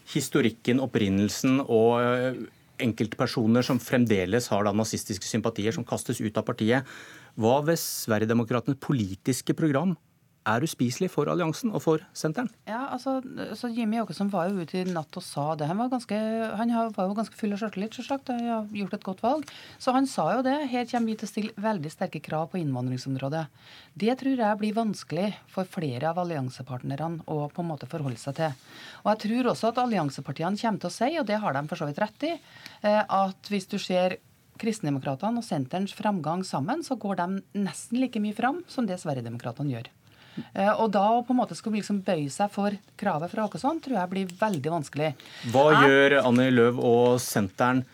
historikken, 0.09 0.81
opprinnelsen 0.81 1.61
og 1.61 2.01
eh, 2.01 2.41
enkeltpersoner 2.87 3.69
som 3.69 3.77
fremdeles 3.77 4.49
har 4.49 4.65
da 4.65 4.73
nazistiske 4.73 5.29
sympatier, 5.29 5.77
som 5.77 5.85
kastes 5.85 6.23
ut 6.25 6.41
av 6.41 6.49
partiet. 6.49 6.89
Hva 7.37 7.59
ved 7.69 7.77
Sverigedemokraternes 7.77 8.81
politiske 8.81 9.53
program 9.53 9.93
er 10.47 10.65
uspiselig 10.65 11.09
for 11.13 11.29
alliansen 11.31 11.73
og 11.75 11.83
for 11.83 12.03
senteren? 12.17 12.49
Ja, 12.69 12.85
altså, 12.95 13.17
så 13.57 13.69
Jimmy 13.73 13.99
Åkesson 14.01 14.31
var 14.31 14.49
jo 14.49 14.63
ute 14.63 14.81
i 14.81 14.85
natt 14.87 15.17
og 15.19 15.25
sa 15.25 15.49
det. 15.59 15.67
Han 15.69 15.79
var, 15.81 15.91
ganske, 15.91 16.17
han 16.59 16.73
var 16.95 17.09
jo 17.09 17.17
ganske 17.17 17.37
full 17.39 17.55
av 17.55 17.61
sjøltillit, 17.61 17.97
selvsagt. 17.97 18.31
Han 18.33 18.47
har 18.47 18.69
gjort 18.79 18.95
et 18.97 19.07
godt 19.07 19.23
valg. 19.25 19.51
Så 19.81 19.93
han 19.95 20.07
sa 20.09 20.29
jo 20.37 20.45
det. 20.47 20.55
Her 20.71 20.87
kommer 20.89 21.11
vi 21.11 21.17
til 21.19 21.29
å 21.29 21.31
stille 21.31 21.65
veldig 21.67 21.91
sterke 21.93 22.21
krav 22.23 22.51
på 22.53 22.61
innvandringsområdet. 22.61 23.43
Det 23.97 24.17
tror 24.21 24.43
jeg 24.43 24.61
blir 24.61 24.77
vanskelig 24.77 25.31
for 25.51 25.69
flere 25.69 26.11
av 26.11 26.21
alliansepartnerne 26.23 27.25
å 27.27 27.39
på 27.51 27.63
en 27.63 27.71
måte 27.71 27.89
forholde 27.89 28.21
seg 28.21 28.39
til. 28.39 28.55
Og 29.03 29.11
jeg 29.13 29.23
tror 29.25 29.51
også 29.53 29.71
at 29.71 29.83
alliansepartiene 29.83 30.59
kommer 30.61 30.83
til 30.83 30.91
å 30.91 30.97
si, 30.97 31.11
og 31.19 31.27
det 31.27 31.41
har 31.43 31.57
de 31.57 31.67
for 31.67 31.79
så 31.79 31.89
vidt 31.89 32.01
rett 32.03 32.27
i, 32.29 32.33
eh, 32.87 33.03
at 33.03 33.51
hvis 33.51 33.69
du 33.71 33.77
ser 33.81 34.19
Kristendemokratene 34.57 35.41
og 35.41 35.45
Senterens 35.45 35.93
framgang 35.93 36.43
sammen, 36.47 36.83
så 36.85 36.97
går 36.97 37.19
de 37.19 37.27
nesten 37.61 38.01
like 38.01 38.21
mye 38.21 38.35
fram 38.37 38.63
som 38.71 38.89
det 38.89 38.99
Sverigedemokratene 39.01 39.75
gjør. 39.75 39.91
Eh, 40.53 40.71
og 40.71 40.91
da 40.95 41.03
å 41.15 41.23
på 41.25 41.35
en 41.35 41.41
måte 41.41 41.57
skulle 41.57 41.79
liksom 41.81 42.01
bøye 42.07 42.31
seg 42.33 42.51
for 42.53 42.75
kravet 42.99 43.31
fra 43.33 43.45
Åkesson, 43.47 43.81
tror 43.83 43.99
jeg 43.99 44.13
blir 44.13 44.33
veldig 44.39 44.73
vanskelig. 44.73 45.13
Hva 45.53 45.67
gjør 45.83 46.19
Annie 46.23 46.53
Løv 46.53 46.81
og 46.81 47.21
Senteren 47.23 47.85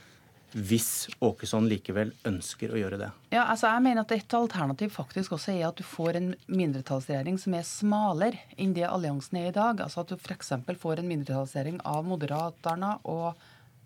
hvis 0.53 1.07
Åkesson 1.23 1.65
likevel 1.65 2.11
ønsker 2.29 2.73
å 2.73 2.77
gjøre 2.77 2.99
det? 3.01 3.09
Ja, 3.33 3.47
altså 3.49 3.71
jeg 3.71 3.83
mener 3.87 4.03
at 4.03 4.11
Et 4.13 4.35
alternativ 4.37 4.93
faktisk 4.93 5.33
også 5.33 5.55
er 5.55 5.65
at 5.71 5.79
du 5.79 5.83
får 5.87 6.19
en 6.19 6.29
mindretallsregjering 6.45 7.39
som 7.41 7.55
er 7.57 7.65
smalere 7.65 8.43
enn 8.57 8.75
det 8.77 8.85
alliansen 8.85 9.39
er 9.41 9.49
i 9.49 9.55
dag. 9.55 9.81
Altså 9.81 10.03
At 10.03 10.13
du 10.13 10.15
f.eks. 10.19 10.53
får 10.79 11.01
en 11.01 11.09
mindretallsregjering 11.09 11.81
av 11.89 12.05
Moderaterna 12.05 12.99
og 13.09 13.33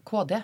KD. 0.08 0.42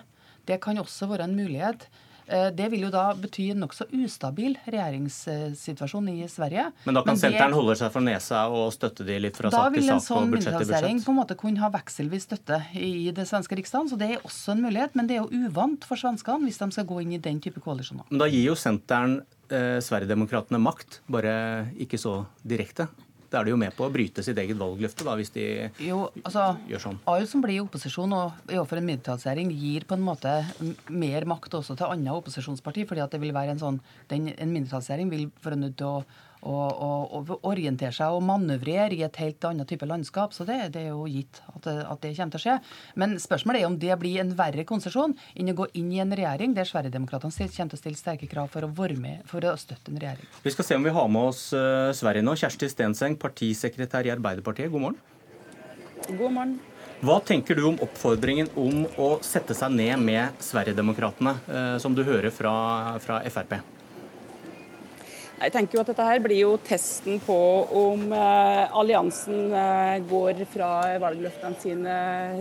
Det 0.48 0.60
kan 0.64 0.80
også 0.80 1.08
være 1.12 1.28
en 1.28 1.36
mulighet. 1.36 1.86
Eh, 2.26 2.46
det 2.56 2.70
vil 2.72 2.86
jo 2.86 2.90
da 2.92 3.04
bety 3.18 3.50
en 3.52 3.60
nokså 3.64 3.86
ustabil 3.92 4.56
regjeringssituasjon 4.64 6.08
i 6.14 6.28
Sverige. 6.30 6.70
Men 6.84 6.96
da 6.96 7.02
kan 7.02 7.12
Men 7.12 7.20
det, 7.20 7.24
Senteren 7.26 7.56
holde 7.56 7.76
seg 7.76 7.92
for 7.92 8.06
nesa 8.06 8.46
og 8.48 8.72
støtte 8.72 9.04
de 9.04 9.18
litt 9.20 9.36
fra 9.36 9.50
sak 9.52 9.52
til 9.52 9.60
sak? 9.60 9.68
Da 9.68 9.76
vil 9.76 9.92
en 9.92 10.04
sånn 10.06 10.32
mindretallsregjering 10.32 11.02
på 11.04 11.12
en 11.12 11.20
måte 11.20 11.38
kunne 11.40 11.60
ha 11.60 11.70
vekselvis 11.74 12.28
støtte 12.30 12.62
i 12.80 13.12
det 13.14 13.28
svenske 13.28 13.58
riksdagen. 13.60 13.92
Så 13.92 14.00
det 14.00 14.10
er 14.14 14.24
også 14.24 14.54
en 14.56 14.64
mulighet, 14.64 14.96
men 14.96 15.10
det 15.10 15.18
er 15.18 15.24
jo 15.24 15.44
uvant 15.48 15.84
for 15.84 16.00
svenskene 16.00 16.48
hvis 16.48 16.60
de 16.62 16.70
skal 16.78 16.88
gå 16.88 17.02
inn 17.04 17.16
i 17.18 17.22
den 17.22 17.40
type 17.44 17.60
koalisjoner. 17.64 18.08
Men 18.10 18.24
da 18.24 18.30
gir 18.32 18.48
jo 18.48 18.58
Senteren 18.58 19.20
eh, 19.52 19.80
Sverigedemokraterna 19.84 20.60
makt, 20.62 21.02
bare 21.10 21.34
ikke 21.76 22.00
så 22.00 22.22
direkte? 22.40 22.88
Da 23.34 23.40
er 23.40 23.48
de 23.48 23.54
jo 23.54 23.58
med 23.58 23.74
på 23.74 23.88
å 23.88 23.90
bryte 23.90 24.22
sitt 24.22 24.38
eget 24.38 24.58
valgløfte, 24.60 25.02
da, 25.06 25.16
hvis 25.18 25.32
de 25.34 25.44
jo, 25.82 26.04
altså, 26.22 26.52
gjør 26.70 26.82
sånn. 26.84 27.00
Alle 27.10 27.26
som 27.26 27.42
blir 27.42 27.56
i 27.56 27.64
opposisjon 27.64 28.14
og 28.14 28.44
er 28.46 28.60
overfor 28.60 28.78
en 28.78 28.86
mindretallsregjering, 28.92 29.50
gir 29.58 29.88
på 29.90 29.98
en 29.98 30.04
måte 30.06 30.36
mer 30.94 31.26
makt 31.26 31.58
også 31.58 31.74
til 31.80 31.90
andre 31.90 32.14
opposisjonsparti, 32.20 32.86
fordi 32.86 33.02
at 33.02 33.16
det 33.16 33.20
vil 33.24 33.34
være 33.34 33.56
en 33.56 33.64
sånn, 33.64 33.80
den, 34.12 34.30
En 34.38 34.54
mindretallsregjering 34.54 35.10
vil 35.10 35.26
være 35.42 35.58
nødt 35.58 35.76
til 35.80 35.90
å 35.90 36.04
og, 36.44 37.14
og, 37.16 37.32
orientere 37.48 37.94
seg 37.94 38.14
og 38.14 38.24
manøvrere 38.26 38.92
i 38.96 39.02
et 39.06 39.18
helt 39.20 39.44
annet 39.48 39.68
type 39.70 39.86
landskap. 39.88 40.34
Så 40.36 40.46
det, 40.48 40.58
det 40.74 40.84
er 40.84 40.92
jo 40.92 41.06
gitt 41.10 41.40
at 41.50 41.62
det, 41.66 41.76
at 41.82 42.02
det, 42.04 42.12
kommer 42.18 42.34
til 42.34 42.40
å 42.40 42.44
skje. 42.44 42.56
Men 43.00 43.16
spørsmålet 43.22 43.62
er 43.62 43.70
om 43.70 43.78
det 43.80 43.96
blir 44.00 44.20
en 44.22 44.34
verre 44.36 44.66
konsesjon 44.68 45.16
enn 45.34 45.52
å 45.52 45.56
gå 45.62 45.68
inn 45.80 45.92
i 45.94 46.02
en 46.04 46.14
regjering 46.14 46.56
der 46.56 46.68
Sverigedemokraterna 46.68 47.32
kommer 47.34 47.74
til 47.74 47.78
å 47.78 47.82
stille 47.82 48.00
sterke 48.00 48.28
krav 48.30 48.52
for 48.52 48.66
å 48.66 48.72
være 48.74 48.98
med 49.00 49.24
for 49.30 49.44
å 49.48 49.56
støtte 49.60 49.92
en 49.92 50.00
regjering. 50.02 50.28
Vi 50.44 50.52
skal 50.54 50.68
se 50.68 50.78
om 50.78 50.84
vi 50.84 50.94
har 50.94 51.10
med 51.10 51.32
oss 51.32 51.46
uh, 51.56 51.90
Sverige 51.96 52.24
nå. 52.26 52.36
Kjersti 52.44 52.68
Stenseng, 52.68 53.16
partisekretær 53.20 54.06
i 54.06 54.12
Arbeiderpartiet, 54.12 54.72
god 54.72 54.88
morgen. 54.88 55.02
God 56.10 56.32
morgen. 56.34 56.56
Hva 57.04 57.18
tenker 57.26 57.56
du 57.58 57.66
om 57.68 57.78
oppfordringen 57.84 58.48
om 58.60 58.84
å 59.00 59.08
sette 59.24 59.56
seg 59.56 59.72
ned 59.76 60.00
med 60.00 60.44
Sverigedemokraterna, 60.44 61.36
uh, 61.48 61.76
som 61.82 61.96
du 61.96 62.04
hører 62.06 62.32
fra, 62.34 62.54
fra 63.04 63.20
Frp? 63.32 63.58
Jeg 65.44 65.52
tenker 65.52 65.76
jo 65.76 65.82
at 65.82 65.88
Dette 65.90 66.04
her 66.08 66.20
blir 66.24 66.38
jo 66.38 66.52
testen 66.64 67.18
på 67.20 67.36
om 67.76 68.06
eh, 68.16 68.76
alliansen 68.80 69.52
eh, 69.52 69.98
går 70.08 70.40
fra 70.48 70.70
valgløftene 71.02 71.60
sine 71.60 71.96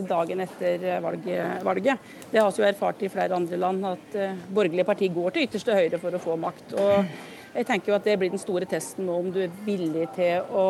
dagen 0.07 0.43
etter 0.45 0.85
valget, 1.03 1.65
valget. 1.67 2.07
Det 2.31 2.39
har 2.39 2.47
vi 2.53 2.63
jo 2.63 2.69
erfart 2.69 3.03
i 3.03 3.11
flere 3.11 3.35
andre 3.35 3.59
land, 3.59 3.83
at 3.91 4.15
eh, 4.15 4.39
borgerlige 4.55 4.87
partier 4.87 5.11
går 5.11 5.35
til 5.35 5.49
ytterste 5.49 5.75
høyre 5.75 5.99
for 5.99 6.15
å 6.15 6.23
få 6.23 6.37
makt. 6.39 6.75
Og 6.79 7.11
jeg 7.53 7.67
tenker 7.69 7.91
jo 7.91 7.97
at 7.97 8.07
Det 8.07 8.15
blir 8.17 8.31
den 8.33 8.41
store 8.41 8.65
testen 8.69 9.05
nå, 9.05 9.19
om 9.19 9.27
du 9.33 9.43
er 9.43 9.59
villig 9.65 10.07
til 10.15 10.47
å 10.55 10.65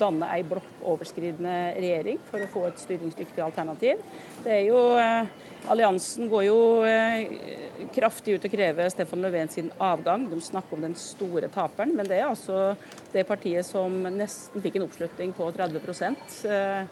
danne 0.00 0.26
ei 0.34 0.42
blokkoverskridende 0.50 1.54
regjering 1.78 2.18
for 2.32 2.42
å 2.42 2.50
få 2.50 2.66
et 2.68 2.82
styringsdyktig 2.82 3.44
alternativ. 3.46 4.02
Det 4.42 4.58
er 4.58 4.66
jo, 4.66 4.82
eh, 4.98 5.30
Alliansen 5.68 6.28
går 6.28 6.44
jo 6.46 6.58
eh, 6.88 7.32
kraftig 7.94 8.36
ut 8.36 8.46
og 8.46 8.52
krever 8.52 8.88
Stefan 8.92 9.22
Löfven 9.24 9.50
sin 9.52 9.70
avgang. 9.78 10.28
De 10.30 10.40
snakker 10.40 10.76
om 10.76 10.86
den 10.86 10.96
store 10.98 11.50
taperen, 11.52 11.94
men 11.96 12.08
det 12.08 12.20
er 12.20 12.30
altså 12.30 12.74
det 13.12 13.26
partiet 13.28 13.66
som 13.68 14.00
nesten 14.14 14.64
fikk 14.64 14.78
en 14.78 14.86
oppslutning 14.86 15.34
på 15.36 15.50
30 15.56 15.80
eh, 16.50 16.84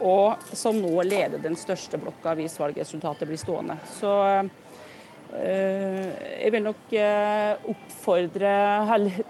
og 0.00 0.46
som 0.56 0.78
nå 0.80 0.94
leder 1.06 1.42
den 1.42 1.56
største 1.58 2.00
blokka 2.00 2.34
hvis 2.38 2.58
valgresultatet 2.60 3.28
blir 3.28 3.40
stående. 3.40 3.78
Så 3.98 4.12
eh, 4.28 4.52
jeg 5.34 6.52
vil 6.54 6.62
nok 6.62 6.92
eh, 6.94 7.64
oppfordre 7.72 8.52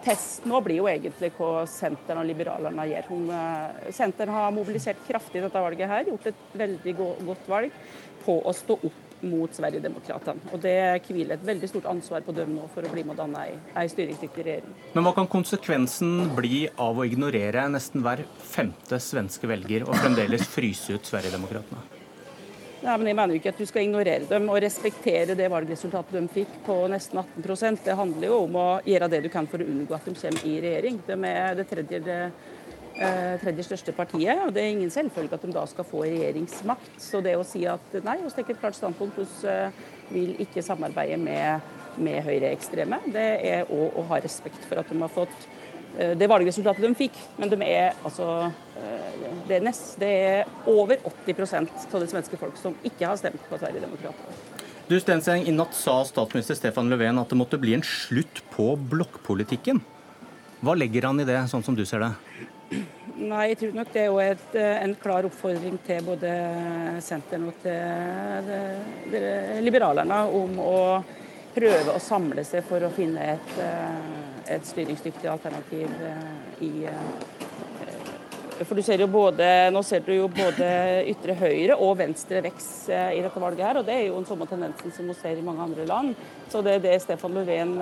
Testen 0.05 0.51
nå 0.53 0.61
blir 0.65 0.83
jo 0.83 0.89
egentlig 0.91 1.31
hva 1.39 1.65
Senteren 1.71 2.21
og 2.21 2.29
Liberalerne 2.29 2.85
gjør. 2.91 3.09
Eh, 3.39 3.89
Senteren 3.95 4.35
har 4.35 4.53
mobilisert 4.55 5.01
kraftig 5.09 5.45
dette 5.45 5.65
valget 5.65 5.89
her, 5.89 6.11
gjort 6.11 6.29
et 6.33 6.45
veldig 6.61 6.97
godt 6.99 7.49
valg 7.49 7.81
på 8.25 8.37
å 8.45 8.55
stå 8.57 8.79
opp 8.83 9.01
mot 9.25 9.57
Sverigedemokraterna. 9.57 10.53
Og 10.53 10.61
det 10.61 10.77
hviler 11.07 11.39
et 11.39 11.47
veldig 11.49 11.71
stort 11.71 11.89
ansvar 11.89 12.25
på 12.27 12.35
dem 12.37 12.53
nå 12.59 12.69
for 12.75 12.85
å 12.85 12.93
bli 12.93 13.07
med 13.07 13.17
å 13.17 13.23
danne 13.23 13.47
ei 13.73 13.89
styringsdyktig 13.89 14.45
regjering. 14.45 14.77
Men 14.93 15.07
hva 15.07 15.15
kan 15.17 15.31
konsekvensen 15.31 16.35
bli 16.37 16.67
av 16.77 17.01
å 17.01 17.09
ignorere 17.09 17.65
nesten 17.73 18.05
hver 18.05 18.27
femte 18.45 19.01
svenske 19.01 19.49
velger 19.49 19.89
og 19.89 19.97
fremdeles 20.03 20.45
fryse 20.53 20.99
ut 20.99 21.09
Sverigedemokraterna? 21.09 21.94
Ja, 22.85 22.99
men 23.01 23.09
Jeg 23.09 23.17
mener 23.17 23.33
jo 23.33 23.41
ikke 23.41 23.49
at 23.55 23.61
du 23.63 23.65
skal 23.65 23.87
ignorere 23.87 24.27
dem 24.29 24.51
og 24.53 24.59
respektere 24.61 25.33
det 25.39 25.47
valgresultatet 25.49 26.19
de 26.19 26.29
fikk 26.29 26.59
på 26.67 26.75
nesten 26.93 27.17
18% 27.23 27.87
Det 27.87 27.95
handler 27.97 28.29
jo 28.29 28.41
om 28.43 28.59
å 28.61 28.67
gjøre 28.85 29.09
det 29.09 29.23
du 29.25 29.31
kan 29.33 29.49
for 29.49 29.65
å 29.65 29.69
unngå 29.73 29.95
at 29.97 30.05
de 30.05 30.13
kommer 30.19 30.45
i 30.45 30.59
regjering. 30.61 30.99
De 31.07 31.17
er 31.31 31.57
det 31.57 31.65
tredje, 31.71 32.01
det, 32.05 32.19
eh, 33.01 33.39
tredje 33.41 33.65
største 33.71 33.95
partiet, 33.97 34.43
og 34.45 34.53
det 34.53 34.67
er 34.67 34.75
ingen 34.75 34.93
selvfølge 34.93 35.33
at 35.33 35.47
de 35.47 35.55
da 35.57 35.65
skal 35.71 35.89
få 35.89 36.05
regjeringsmakt. 36.05 37.01
Så 37.01 37.23
det 37.25 37.39
å 37.41 37.47
si 37.49 37.65
at 37.65 37.97
nei, 38.05 38.19
vi 38.21 38.35
tar 38.37 38.53
et 38.53 38.61
klart 38.61 38.77
standpunkt, 38.77 39.17
vi 39.17 39.49
eh, 39.49 39.83
vil 40.13 40.37
ikke 40.45 40.67
samarbeide 40.69 41.17
med, 41.17 41.73
med 41.97 42.21
høyreekstreme, 42.29 43.01
det 43.17 43.29
er 43.49 43.73
òg 43.73 43.97
å 43.97 44.05
ha 44.13 44.21
respekt 44.21 44.61
for 44.69 44.85
at 44.85 44.93
de 44.93 45.01
har 45.01 45.17
fått 45.23 45.49
det 46.19 46.29
valgresultatet 46.31 46.83
de 46.83 46.95
fikk. 46.99 47.19
Men 47.39 47.53
de 47.53 47.59
er, 47.67 47.95
altså, 48.07 48.51
eh, 48.81 49.29
det, 49.49 49.59
er 49.59 49.67
nest, 49.69 49.95
det 50.01 50.11
er 50.11 50.71
over 50.71 50.99
80 51.27 51.55
av 51.61 52.03
det 52.03 52.11
svenske 52.11 52.41
folk 52.41 52.59
som 52.61 52.77
ikke 52.83 53.07
har 53.07 53.21
stemt 53.21 53.43
på 53.51 53.61
Sverigedemokraterna. 53.61 54.41
Du 54.85 54.99
Stenseng, 55.01 55.47
I 55.49 55.55
natt 55.55 55.73
sa 55.73 56.03
statsminister 56.05 56.59
Stefan 56.59 56.91
Löfven 56.93 57.17
at 57.17 57.31
det 57.33 57.39
måtte 57.41 57.61
bli 57.61 57.73
en 57.77 57.85
slutt 57.87 58.43
på 58.53 58.75
blokkpolitikken. 58.77 59.81
Hva 60.65 60.75
legger 60.77 61.07
han 61.09 61.23
i 61.23 61.29
det, 61.29 61.39
sånn 61.49 61.65
som 61.65 61.77
du 61.77 61.87
ser 61.89 62.05
det? 62.05 62.11
Nei, 63.15 63.47
jeg 63.53 63.61
tror 63.61 63.75
nok 63.79 63.91
det 63.95 64.03
er 64.03 64.09
jo 64.11 64.21
et, 64.21 64.47
eh, 64.59 64.77
en 64.83 64.95
klar 65.01 65.27
oppfordring 65.29 65.79
til 65.87 66.05
både 66.05 66.31
Senteren 67.05 67.47
og 67.49 67.61
til 67.63 68.49
de, 68.49 68.61
de 69.13 69.23
liberalerne 69.63 70.19
om 70.35 70.59
å 70.61 70.79
prøve 71.55 71.95
å 71.95 72.03
samle 72.03 72.45
seg 72.47 72.65
for 72.67 72.83
å 72.83 72.93
finne 72.95 73.23
et, 73.37 73.53
eh, 73.63 74.24
et 74.51 74.67
styringsdyktig 74.67 75.29
alternativ 75.31 75.91
eh, 76.05 76.65
i 76.67 76.73
eh, 76.91 77.45
for 78.55 78.79
du 78.79 78.85
ser 78.87 79.01
jo 79.03 79.09
både, 79.11 79.47
Nå 79.75 79.81
ser 79.83 80.05
du 80.07 80.13
jo 80.15 80.29
både 80.31 80.67
ytre 81.11 81.35
høyre 81.35 81.75
og 81.75 81.97
venstre 81.99 82.39
vekst 82.45 82.87
i 82.87 83.19
dette 83.19 83.41
valget. 83.43 83.65
her, 83.67 83.81
og 83.81 83.85
Det 83.85 83.97
er 83.97 84.05
jo 84.07 84.21
en 84.21 84.29
samme 84.29 84.47
tendensen 84.47 84.95
som 84.95 85.09
vi 85.11 85.17
ser 85.19 85.41
i 85.41 85.43
mange 85.43 85.65
andre 85.65 85.85
land. 85.91 86.15
Så 86.49 86.63
det, 86.63 86.77
er 86.77 86.85
det 86.85 87.03
Stefan 87.03 87.35
Löfven 87.35 87.75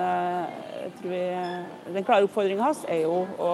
tror 0.97 1.13
jeg, 1.13 1.61
Den 1.93 2.03
klare 2.03 2.25
oppfordringen 2.25 2.65
hans 2.65 2.81
er 2.89 3.03
jo 3.05 3.21
å, 3.37 3.51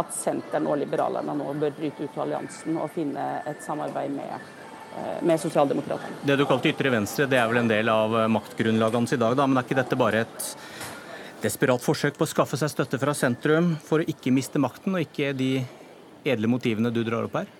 at 0.00 0.16
Senteren 0.16 0.72
og 0.72 0.80
Liberalerne 0.80 1.36
nå 1.36 1.52
bør 1.60 1.76
bryte 1.82 2.08
ut 2.08 2.16
av 2.16 2.24
alliansen 2.24 2.80
og 2.80 2.88
finne 2.96 3.28
et 3.44 3.60
samarbeid 3.60 4.16
med 4.16 4.40
Eh, 4.96 5.24
med 5.26 5.40
sosialdemokratene. 5.40 6.16
Det 6.24 6.36
du 6.36 6.46
kalte 6.48 6.70
ytre 6.70 6.88
venstre, 6.88 7.26
det 7.28 7.36
er 7.36 7.48
vel 7.50 7.60
en 7.60 7.68
del 7.68 7.88
av 7.92 8.14
eh, 8.16 8.28
maktgrunnlaget 8.32 8.96
hans 8.96 9.12
i 9.12 9.18
dag, 9.20 9.34
da. 9.36 9.44
Men 9.44 9.60
er 9.60 9.66
ikke 9.66 9.76
dette 9.76 9.98
bare 10.00 10.22
et 10.24 10.46
desperat 11.42 11.82
forsøk 11.82 12.16
på 12.16 12.26
å 12.26 12.30
skaffe 12.30 12.58
seg 12.60 12.72
støtte 12.72 13.00
fra 13.00 13.14
sentrum 13.16 13.74
for 13.84 14.02
å 14.02 14.08
ikke 14.08 14.32
miste 14.34 14.60
makten, 14.62 14.96
og 14.96 15.04
ikke 15.04 15.32
de 15.36 15.50
edle 16.26 16.50
motivene 16.50 16.92
du 16.92 17.02
drar 17.06 17.28
opp 17.28 17.38
her? 17.40 17.50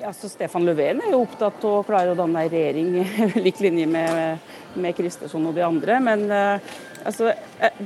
Ja, 0.00 0.10
så 0.12 0.26
Stefan 0.26 0.64
Löfven 0.66 1.04
er 1.04 1.12
jo 1.14 1.20
opptatt 1.22 1.62
av 1.62 1.76
å 1.78 1.84
klare 1.86 2.10
å 2.10 2.18
danne 2.18 2.40
en 2.42 2.50
regjering 2.50 2.96
lik 3.44 3.60
linje 3.62 3.86
med, 3.86 4.48
med 4.74 4.96
Kristersson 4.98 5.46
og 5.46 5.54
de 5.54 5.62
andre. 5.62 6.00
Men 6.02 6.24
uh, 6.32 6.72
altså, 7.06 7.30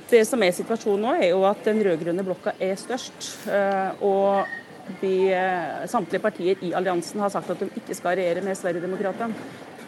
det 0.09 0.23
som 0.25 0.41
er 0.45 0.55
situasjonen 0.57 1.05
nå, 1.05 1.13
er 1.19 1.35
jo 1.35 1.43
at 1.45 1.61
den 1.69 1.83
rød-grønne 1.85 2.25
blokka 2.25 2.57
er 2.65 2.81
størst. 2.81 3.29
Uh, 3.45 4.09
og 4.09 4.57
de, 5.03 5.33
eh, 5.37 5.87
samtlige 5.87 6.23
partier 6.23 6.63
i 6.65 6.73
alliansen 6.73 7.21
har 7.21 7.29
sagt 7.29 7.51
at 7.53 7.61
de 7.61 7.69
ikke 7.77 7.97
skal 7.97 8.17
regjere 8.17 8.41
med 8.41 8.57
Sverigedemokraterna. 8.57 9.35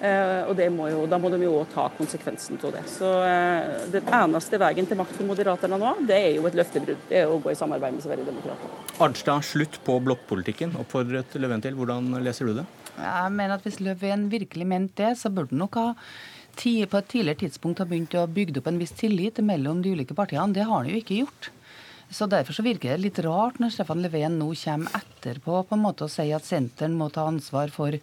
Eh, 0.00 0.48
og 0.48 0.56
må 0.72 0.86
jo, 0.88 1.02
Da 1.10 1.18
må 1.20 1.28
de 1.28 1.42
jo 1.44 1.58
ta 1.74 1.90
konsekvensen 1.92 2.56
av 2.64 2.72
det. 2.72 2.84
Så 2.88 3.08
eh, 3.20 3.86
Den 3.92 4.08
eneste 4.16 4.60
veien 4.60 4.88
til 4.88 4.96
makt 4.96 5.12
for 5.18 5.28
Moderaterna 5.28 5.76
nå, 5.80 5.92
det 6.08 6.16
er 6.16 6.30
jo 6.38 6.46
et 6.48 6.56
løftebrudd. 6.56 7.02
Det 7.10 7.20
er 7.20 7.28
å 7.28 7.36
gå 7.42 7.52
i 7.52 7.58
samarbeid 7.58 7.98
med 7.98 8.06
Sverigedemokraterna. 8.06 8.80
Arnstad, 9.04 9.44
slutt 9.44 9.76
på 9.84 9.98
blokkpolitikken, 10.06 10.72
oppfordret 10.80 11.36
Løven 11.36 11.64
til. 11.64 11.76
Hvordan 11.76 12.14
leser 12.24 12.48
du 12.48 12.56
det? 12.62 12.66
Jeg 12.96 13.36
mener 13.36 13.58
at 13.58 13.66
Hvis 13.66 13.80
Løven 13.84 14.28
virkelig 14.32 14.68
mente 14.72 15.04
det, 15.04 15.18
så 15.20 15.32
burde 15.32 15.52
han 15.52 15.66
nok 15.66 15.80
ha 15.80 15.88
på 16.60 16.98
et 16.98 17.08
tidligere 17.08 17.40
tidspunkt 17.46 17.78
ha 17.80 17.86
begynt 17.88 18.12
å 18.18 18.26
bygge 18.28 18.58
opp 18.60 18.66
en 18.68 18.80
viss 18.80 18.92
tillit 18.92 19.38
mellom 19.40 19.80
de 19.80 19.92
ulike 19.94 20.16
partiene. 20.16 20.52
Det 20.52 20.66
har 20.66 20.82
han 20.82 20.88
jo 20.90 20.98
ikke 20.98 21.20
gjort. 21.22 21.50
Så 22.10 22.26
Derfor 22.26 22.52
så 22.52 22.64
virker 22.66 22.90
det 22.90 23.04
litt 23.04 23.20
rart 23.22 23.60
når 23.62 23.70
Stefan 23.70 24.02
Löfven 24.02 24.36
nå 24.40 24.50
kommer 24.58 24.96
etterpå 24.98 25.62
på 25.68 25.76
en 25.76 25.84
måte 25.84 26.04
og 26.04 26.10
sier 26.10 26.36
at 26.36 26.44
senteren 26.44 26.96
må 26.98 27.08
ta 27.08 27.28
ansvar 27.30 27.70
for 27.70 27.94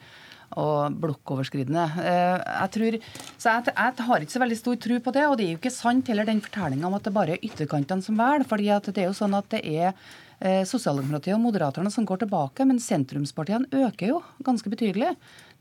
og 0.55 0.95
blokkoverskridende. 1.01 1.85
Eh, 2.01 2.37
jeg, 2.37 2.71
tror, 2.75 2.99
så 3.37 3.55
jeg, 3.55 3.73
jeg, 3.73 4.05
har 4.07 4.23
ikke 4.23 4.35
så 4.35 4.43
veldig 4.43 4.59
stor 4.59 4.79
tro 4.85 4.99
på 5.03 5.15
det. 5.17 5.25
Og 5.27 5.35
det 5.37 5.47
er 5.47 5.51
jo 5.51 5.59
ikke 5.59 5.73
sant 5.73 6.07
heller 6.11 6.29
den 6.29 6.43
fortellinga 6.45 6.87
om 6.87 6.95
at 6.97 7.07
det 7.07 7.15
bare 7.17 7.35
er 7.35 7.43
ytterkantene 7.43 8.05
som 8.05 8.17
velger. 8.19 8.47
fordi 8.47 8.71
det 8.87 9.03
er 9.03 9.09
jo 9.09 9.17
sånn 9.17 9.37
at 9.37 9.49
det 9.51 9.61
er 9.65 9.93
Sosialdemokratiet 10.37 11.33
og 11.33 11.41
Moderaterne 11.41 11.89
som 11.89 12.05
går 12.05 12.21
tilbake, 12.21 12.65
men 12.69 12.77
sentrumspartiene 12.81 13.71
øker 13.73 14.11
jo 14.11 14.19
ganske 14.45 14.69
betydelig. 14.69 15.15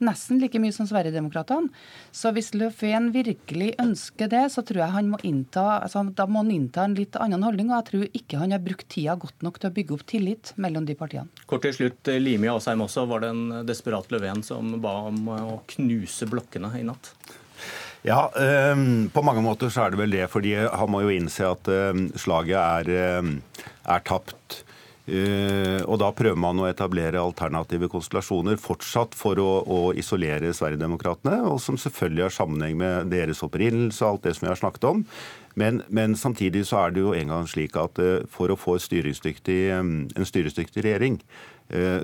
Nesten 0.04 0.37
like 0.42 0.61
mye 0.61 0.75
som 0.76 0.85
Sverigedemokraterna. 0.85 1.71
Så 2.12 2.28
hvis 2.37 2.52
Löfven 2.52 3.09
virkelig 3.14 3.71
ønsker 3.80 4.28
det, 4.28 4.42
så 4.52 4.61
tror 4.61 4.83
jeg 4.83 4.97
han 4.99 5.09
må 5.14 5.21
innta, 5.25 5.80
altså, 5.87 6.04
da 6.12 6.26
må 6.28 6.42
han 6.42 6.52
innta 6.52 6.85
en 6.85 6.99
litt 6.99 7.16
annen 7.16 7.47
holdning. 7.47 7.71
Og 7.73 7.78
jeg 7.78 7.88
tror 7.88 8.21
ikke 8.21 8.42
han 8.42 8.52
har 8.52 8.61
brukt 8.66 8.88
tida 8.92 9.16
godt 9.16 9.47
nok 9.47 9.62
til 9.62 9.71
å 9.71 9.76
bygge 9.78 9.97
opp 9.97 10.04
tillit 10.12 10.52
mellom 10.61 10.85
de 10.85 10.99
partiene. 10.99 11.33
Kort 11.49 11.64
til 11.64 11.73
slutt, 11.78 12.12
Limi 12.21 12.52
Asheim 12.52 12.85
også. 12.85 13.06
Var 13.09 13.25
det 13.25 13.33
en 13.33 13.64
desperat 13.68 14.12
Löfven 14.12 14.45
som 14.45 14.76
ba 14.85 14.99
om 15.09 15.33
å 15.33 15.59
knuse 15.73 16.28
blokkene 16.28 16.75
i 16.76 16.85
natt? 16.85 17.14
Ja, 18.06 18.28
um, 18.37 19.09
på 19.11 19.23
mange 19.25 19.42
måter 19.42 19.73
så 19.73 19.87
er 19.87 19.95
det 19.95 19.99
vel 19.99 20.12
det. 20.14 20.28
fordi 20.30 20.54
han 20.54 20.92
må 20.92 21.00
jo 21.02 21.11
innse 21.11 21.49
at 21.49 21.66
um, 21.66 22.06
slaget 22.14 22.61
er, 22.61 23.18
um, 23.18 23.38
er 23.83 24.04
tapt. 24.06 24.65
Uh, 25.06 25.86
og 25.86 26.00
da 26.02 26.08
prøver 26.10 26.38
man 26.40 26.58
å 26.58 26.66
etablere 26.66 27.20
alternative 27.22 27.86
konstellasjoner 27.92 28.58
fortsatt 28.58 29.14
for 29.14 29.38
å, 29.38 29.50
å 29.62 29.80
isolere 29.94 30.50
Sverigedemokraterna, 30.50 31.44
og 31.46 31.60
som 31.62 31.78
selvfølgelig 31.78 32.25
har 32.26 32.34
sammenheng 32.34 32.75
med 32.80 33.12
deres 33.12 33.44
opprinnelse 33.46 34.02
og 34.02 34.16
alt 34.16 34.26
det 34.26 34.34
som 34.34 34.48
vi 34.48 34.50
har 34.50 34.58
snakket 34.58 34.88
om. 34.90 35.04
Men, 35.56 35.78
men 35.94 36.18
samtidig 36.18 36.64
så 36.68 36.82
er 36.82 36.96
det 36.96 37.04
jo 37.04 37.14
en 37.14 37.30
gang 37.32 37.46
slik 37.48 37.78
at 37.78 38.02
uh, 38.02 38.26
for 38.32 38.50
å 38.50 38.58
få 38.58 38.80
styringsdyktig, 38.82 39.60
um, 39.78 39.94
en 40.10 40.28
styringsdyktig 40.28 40.88
regjering, 40.88 41.20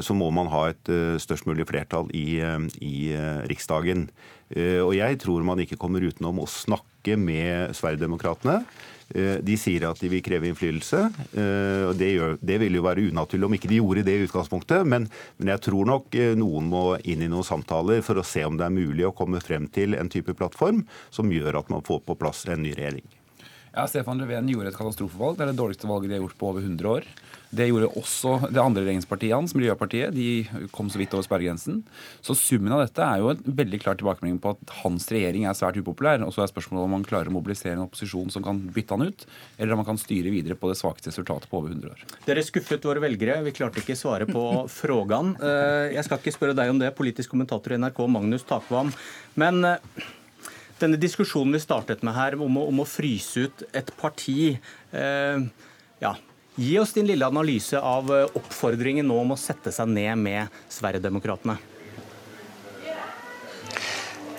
så 0.02 0.11
må 0.18 0.26
man 0.35 0.49
ha 0.50 0.64
et 0.73 0.88
størst 1.23 1.44
mulig 1.47 1.68
flertall 1.68 2.09
i, 2.18 2.40
i 2.82 2.94
Riksdagen. 3.47 4.09
Og 4.59 4.90
jeg 4.97 5.21
tror 5.23 5.44
man 5.47 5.62
ikke 5.62 5.78
kommer 5.78 6.02
utenom 6.02 6.40
å 6.42 6.49
snakke 6.50 7.14
med 7.14 7.71
Sverigedemokraterna. 7.78 8.56
Eh, 9.14 9.38
de 9.45 9.57
sier 9.61 9.85
at 9.88 10.00
de 10.00 10.11
vil 10.12 10.23
kreve 10.25 10.49
innflytelse. 10.49 11.02
Eh, 11.37 11.85
og 11.90 11.97
det, 12.00 12.11
det 12.40 12.59
ville 12.62 12.81
jo 12.81 12.87
være 12.87 13.07
unaturlig 13.12 13.49
om 13.49 13.57
ikke 13.57 13.71
de 13.73 13.81
gjorde 13.81 14.07
det 14.09 14.16
i 14.16 14.26
utgangspunktet. 14.26 14.87
Men, 14.88 15.09
men, 15.38 15.52
jeg 15.54 15.64
tror 15.69 15.88
nok 15.88 16.19
eh, 16.19 16.35
noen 16.38 16.71
må 16.73 16.85
inn 17.04 17.25
i 17.25 17.31
noen 17.31 17.47
samtaler 17.47 18.04
for 18.07 18.21
å 18.21 18.26
se 18.26 18.45
om 18.49 18.59
det 18.59 18.69
er 18.69 18.76
mulig 18.76 19.09
å 19.09 19.16
komme 19.16 19.42
frem 19.45 19.69
til 19.73 19.99
en 19.99 20.12
type 20.12 20.37
plattform 20.38 20.85
som 21.12 21.33
gjør 21.33 21.61
at 21.62 21.73
man 21.73 21.85
får 21.87 22.04
på 22.07 22.19
plass 22.21 22.47
en 22.49 22.64
ny 22.64 22.76
regjering. 22.78 23.22
Ja, 23.73 23.87
Stefan 23.88 24.19
Löfven 24.21 24.50
gjorde 24.52 24.69
et 24.69 24.76
katastrofevalg. 24.76 25.38
Det 25.38 25.47
er 25.47 25.52
det 25.55 25.57
dårligste 25.57 25.88
valget 25.88 26.11
de 26.11 26.19
har 26.19 26.26
gjort 26.26 26.37
på 26.37 26.49
over 26.50 26.61
100 26.61 26.91
år. 26.91 27.07
Det 27.52 27.67
gjorde 27.69 27.88
også 28.00 28.35
det 28.52 28.61
andre 28.61 28.83
regjeringspartiet 28.85 29.33
hans, 29.33 29.52
Miljøpartiet. 29.57 30.12
De 30.12 30.67
kom 30.73 30.91
så 30.93 31.00
vidt 31.00 31.12
over 31.17 31.25
sperregrensen. 31.25 31.83
Så 32.25 32.37
summen 32.37 32.73
av 32.73 32.83
dette 32.85 33.05
er 33.05 33.21
jo 33.21 33.31
en 33.33 33.43
veldig 33.61 33.81
klar 33.83 33.99
tilbakemelding 34.00 34.38
på 34.45 34.55
at 34.55 34.75
hans 34.83 35.09
regjering 35.12 35.45
er 35.49 35.57
svært 35.57 35.81
upopulær. 35.81 36.25
Og 36.25 36.33
så 36.37 36.45
er 36.45 36.52
spørsmålet 36.52 36.85
om 36.85 36.95
man 36.99 37.09
klarer 37.09 37.33
å 37.33 37.35
mobilisere 37.37 37.76
en 37.76 37.85
opposisjon 37.87 38.33
som 38.33 38.45
kan 38.45 38.61
bytte 38.73 38.97
han 38.97 39.09
ut, 39.09 39.26
eller 39.57 39.76
om 39.76 39.83
man 39.83 39.88
kan 39.88 40.00
styre 40.00 40.33
videre 40.33 40.57
på 40.57 40.69
det 40.69 40.79
svakeste 40.81 41.12
resultatet 41.12 41.49
på 41.49 41.61
over 41.61 41.73
100 41.73 41.93
år. 41.93 42.07
Dere 42.29 42.45
skuffet 42.45 42.88
våre 42.88 43.05
velgere. 43.05 43.41
Vi 43.49 43.57
klarte 43.57 43.81
ikke 43.81 43.97
svare 44.00 44.29
på 44.29 44.47
frågan. 44.81 45.33
Eh, 45.41 45.93
jeg 45.97 46.09
skal 46.09 46.21
ikke 46.21 46.37
spørre 46.37 46.57
deg 46.61 46.73
om 46.73 46.80
det, 46.80 46.93
politisk 46.97 47.32
kommentator 47.32 47.73
i 47.76 47.80
NRK 47.80 48.04
Magnus 48.17 48.49
Takvam. 48.49 48.93
Men 49.41 49.65
eh, 49.65 50.11
denne 50.82 51.00
diskusjonen 51.00 51.54
vi 51.56 51.62
startet 51.62 52.02
med 52.06 52.16
her 52.16 52.36
om 52.40 52.60
å, 52.60 52.66
om 52.71 52.82
å 52.82 52.88
fryse 52.88 53.47
ut 53.47 53.64
et 53.73 53.95
parti 53.99 54.52
eh, 54.52 55.49
ja, 56.02 56.14
Gi 56.54 56.75
oss 56.78 56.92
din 56.92 57.06
lille 57.08 57.25
analyse 57.25 57.80
av 57.80 58.10
eh, 58.12 58.26
oppfordringen 58.36 59.06
nå 59.08 59.16
om 59.23 59.32
å 59.32 59.40
sette 59.40 59.73
seg 59.73 59.88
ned 59.88 60.18
med 60.21 60.64
Sverigedemokraterna. 60.68 61.56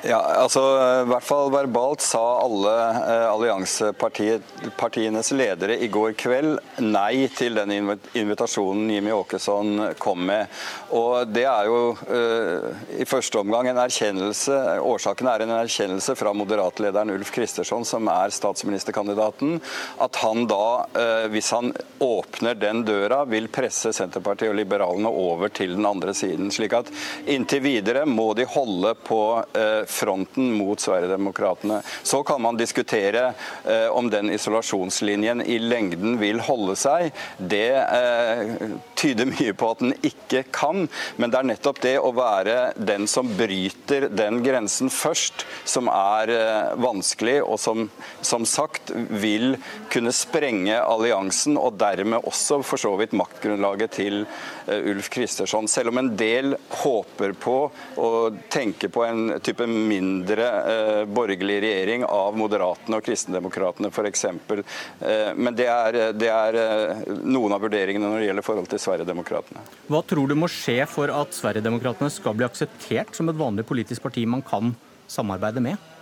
Ja, 0.04 0.18
altså 0.20 0.60
I 0.60 1.08
hvert 1.08 1.24
fall 1.24 1.48
verbalt 1.54 2.02
sa 2.04 2.20
alle 2.44 2.72
eh, 2.92 3.28
alliansepartienes 3.30 5.30
ledere 5.32 5.78
i 5.80 5.88
går 5.88 6.12
kveld 6.20 6.60
nei 6.84 7.30
til 7.32 7.56
den 7.56 7.72
invitasjonen 7.72 8.92
Jimmy 8.92 9.14
Åkesson 9.16 9.96
kom 10.04 10.26
med. 10.28 10.52
Og 10.92 11.32
Det 11.32 11.46
er 11.48 11.70
jo 11.70 11.96
eh, 12.12 12.68
i 13.00 13.08
første 13.08 13.40
omgang 13.40 13.70
en 13.72 13.80
erkjennelse 13.80 14.84
Årsaken 14.84 15.30
er 15.32 15.40
en 15.46 15.54
erkjennelse 15.56 16.18
fra 16.20 16.36
moderatlederen 16.36 17.16
Ulf 17.16 17.32
Kristersson, 17.32 17.88
som 17.88 18.04
er 18.12 18.36
statsministerkandidaten, 18.36 19.56
at 20.04 20.20
han 20.26 20.44
da, 20.52 20.84
eh, 21.00 21.32
hvis 21.32 21.54
han 21.56 21.72
åpner 22.04 22.60
den 22.60 22.84
døra, 22.84 23.24
vil 23.32 23.48
presse 23.48 23.96
Senterpartiet 23.96 24.52
og 24.52 24.60
liberalene 24.60 25.08
over 25.08 25.48
til 25.56 25.78
den 25.78 25.88
andre 25.88 26.12
siden. 26.12 26.52
Slik 26.52 26.76
at 26.76 26.92
inntil 27.32 27.64
videre 27.64 28.04
må 28.04 28.36
de 28.36 28.44
holde 28.52 28.92
på 29.08 29.40
eh, 29.56 29.88
fronten 29.94 30.52
mot 30.58 30.80
Sverigedemokraterna. 30.82 31.82
Så 32.04 32.24
kan 32.28 32.42
man 32.42 32.58
diskutere 32.60 33.34
eh, 33.66 33.88
om 33.94 34.10
den 34.10 34.32
isolasjonslinjen 34.34 35.44
i 35.46 35.60
lengden 35.62 36.18
vil 36.22 36.42
holde 36.44 36.76
seg. 36.80 37.14
Det 37.38 37.70
eh, 37.78 38.54
tyder 39.00 39.30
mye 39.30 39.56
på 39.58 39.72
at 39.74 39.84
den 39.84 39.96
ikke 40.06 40.46
kan, 40.54 40.88
men 41.18 41.34
det 41.34 41.40
er 41.40 41.50
nettopp 41.54 41.82
det 41.84 41.96
å 42.00 42.14
være 42.16 42.74
den 42.78 43.08
som 43.12 43.30
bryter 43.38 44.10
den 44.14 44.42
grensen 44.46 44.92
først, 44.94 45.46
som 45.66 45.90
er 45.92 46.34
eh, 46.34 46.74
vanskelig, 46.84 47.40
og 47.44 47.60
som 47.62 47.88
som 48.22 48.46
sagt 48.46 48.92
vil 49.10 49.58
kunne 49.94 50.14
sprenge 50.16 50.78
alliansen, 50.80 51.58
og 51.60 51.78
dermed 51.80 52.26
også 52.26 52.62
for 52.66 52.82
så 52.82 52.94
vidt 53.00 53.16
maktgrunnlaget 53.18 53.96
til 54.00 54.24
eh, 54.24 54.90
Ulf 54.92 55.10
Kristersson. 55.14 55.68
Selv 55.70 55.94
om 55.94 56.02
en 56.02 56.14
del 56.18 56.56
håper 56.84 57.36
på 57.38 57.58
og 58.02 58.40
tenker 58.54 58.92
på 58.94 59.06
en 59.06 59.36
type 59.44 59.68
mindre 59.88 60.48
eh, 60.74 61.06
borgerlig 61.06 61.60
regjering 61.64 62.06
av 62.08 62.38
Moderatene 62.40 63.00
og 63.00 63.06
Kristendemokratene 63.06 63.92
f.eks. 63.92 64.26
Eh, 64.26 65.32
men 65.36 65.58
det 65.58 65.68
er, 65.70 66.00
det 66.18 66.32
er, 66.32 66.60
eh, 66.60 67.04
noen 67.24 67.56
av 67.56 67.64
vurderingene 67.64 68.10
når 68.10 68.24
det 68.24 68.30
gjelder 68.32 68.48
forhold 68.50 68.72
til 68.74 68.84
Sverigedemokraterna. 68.84 69.64
Hva 69.92 70.04
tror 70.08 70.32
du 70.32 70.38
må 70.40 70.50
skje 70.52 70.82
for 70.90 71.14
at 71.14 71.36
Sverigedemokraterna 71.38 72.12
skal 72.14 72.38
bli 72.38 72.48
akseptert 72.48 73.16
som 73.18 73.32
et 73.32 73.40
vanlig 73.40 73.68
politisk 73.70 74.06
parti 74.06 74.26
man 74.30 74.46
kan 74.46 74.76
samarbeide 75.12 75.64
med? 75.64 75.93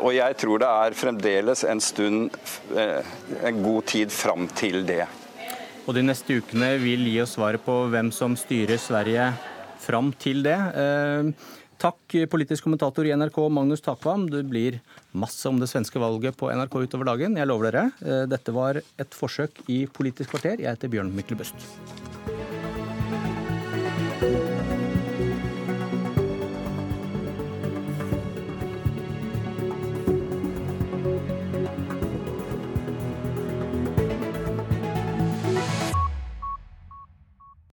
Og 0.00 0.14
jeg 0.14 0.36
tror 0.40 0.60
det 0.62 0.68
er 0.70 0.96
fremdeles 0.96 1.62
en 1.68 1.80
stund, 1.82 2.30
en 2.76 3.62
god 3.62 3.86
tid 3.90 4.12
fram 4.12 4.46
til 4.56 4.82
det. 4.88 5.04
Og 5.86 5.94
de 5.94 6.02
neste 6.02 6.38
ukene 6.40 6.72
vil 6.82 7.04
gi 7.06 7.20
oss 7.22 7.36
svaret 7.36 7.62
på 7.62 7.74
hvem 7.92 8.10
som 8.14 8.34
styrer 8.38 8.80
Sverige 8.80 9.28
fram 9.82 10.10
til 10.18 10.42
det. 10.46 10.56
Takk, 11.76 12.14
politisk 12.32 12.64
kommentator 12.64 13.04
i 13.04 13.12
NRK 13.12 13.36
Magnus 13.52 13.84
Takvam. 13.84 14.24
Det 14.30 14.42
blir 14.48 14.78
masse 15.12 15.44
om 15.48 15.60
det 15.60 15.68
svenske 15.68 16.00
valget 16.00 16.36
på 16.40 16.48
NRK 16.48 16.78
utover 16.86 17.10
dagen. 17.12 17.36
Jeg 17.36 17.50
lover 17.50 17.68
dere. 17.68 17.90
Eh, 18.00 18.24
dette 18.32 18.54
var 18.56 18.80
et 18.80 19.18
forsøk 19.20 19.60
i 19.68 19.82
Politisk 19.86 20.32
kvarter. 20.32 20.56
Jeg 20.56 20.72
heter 20.72 20.92
Bjørn 20.92 21.12
Myklebøst. 21.12 22.15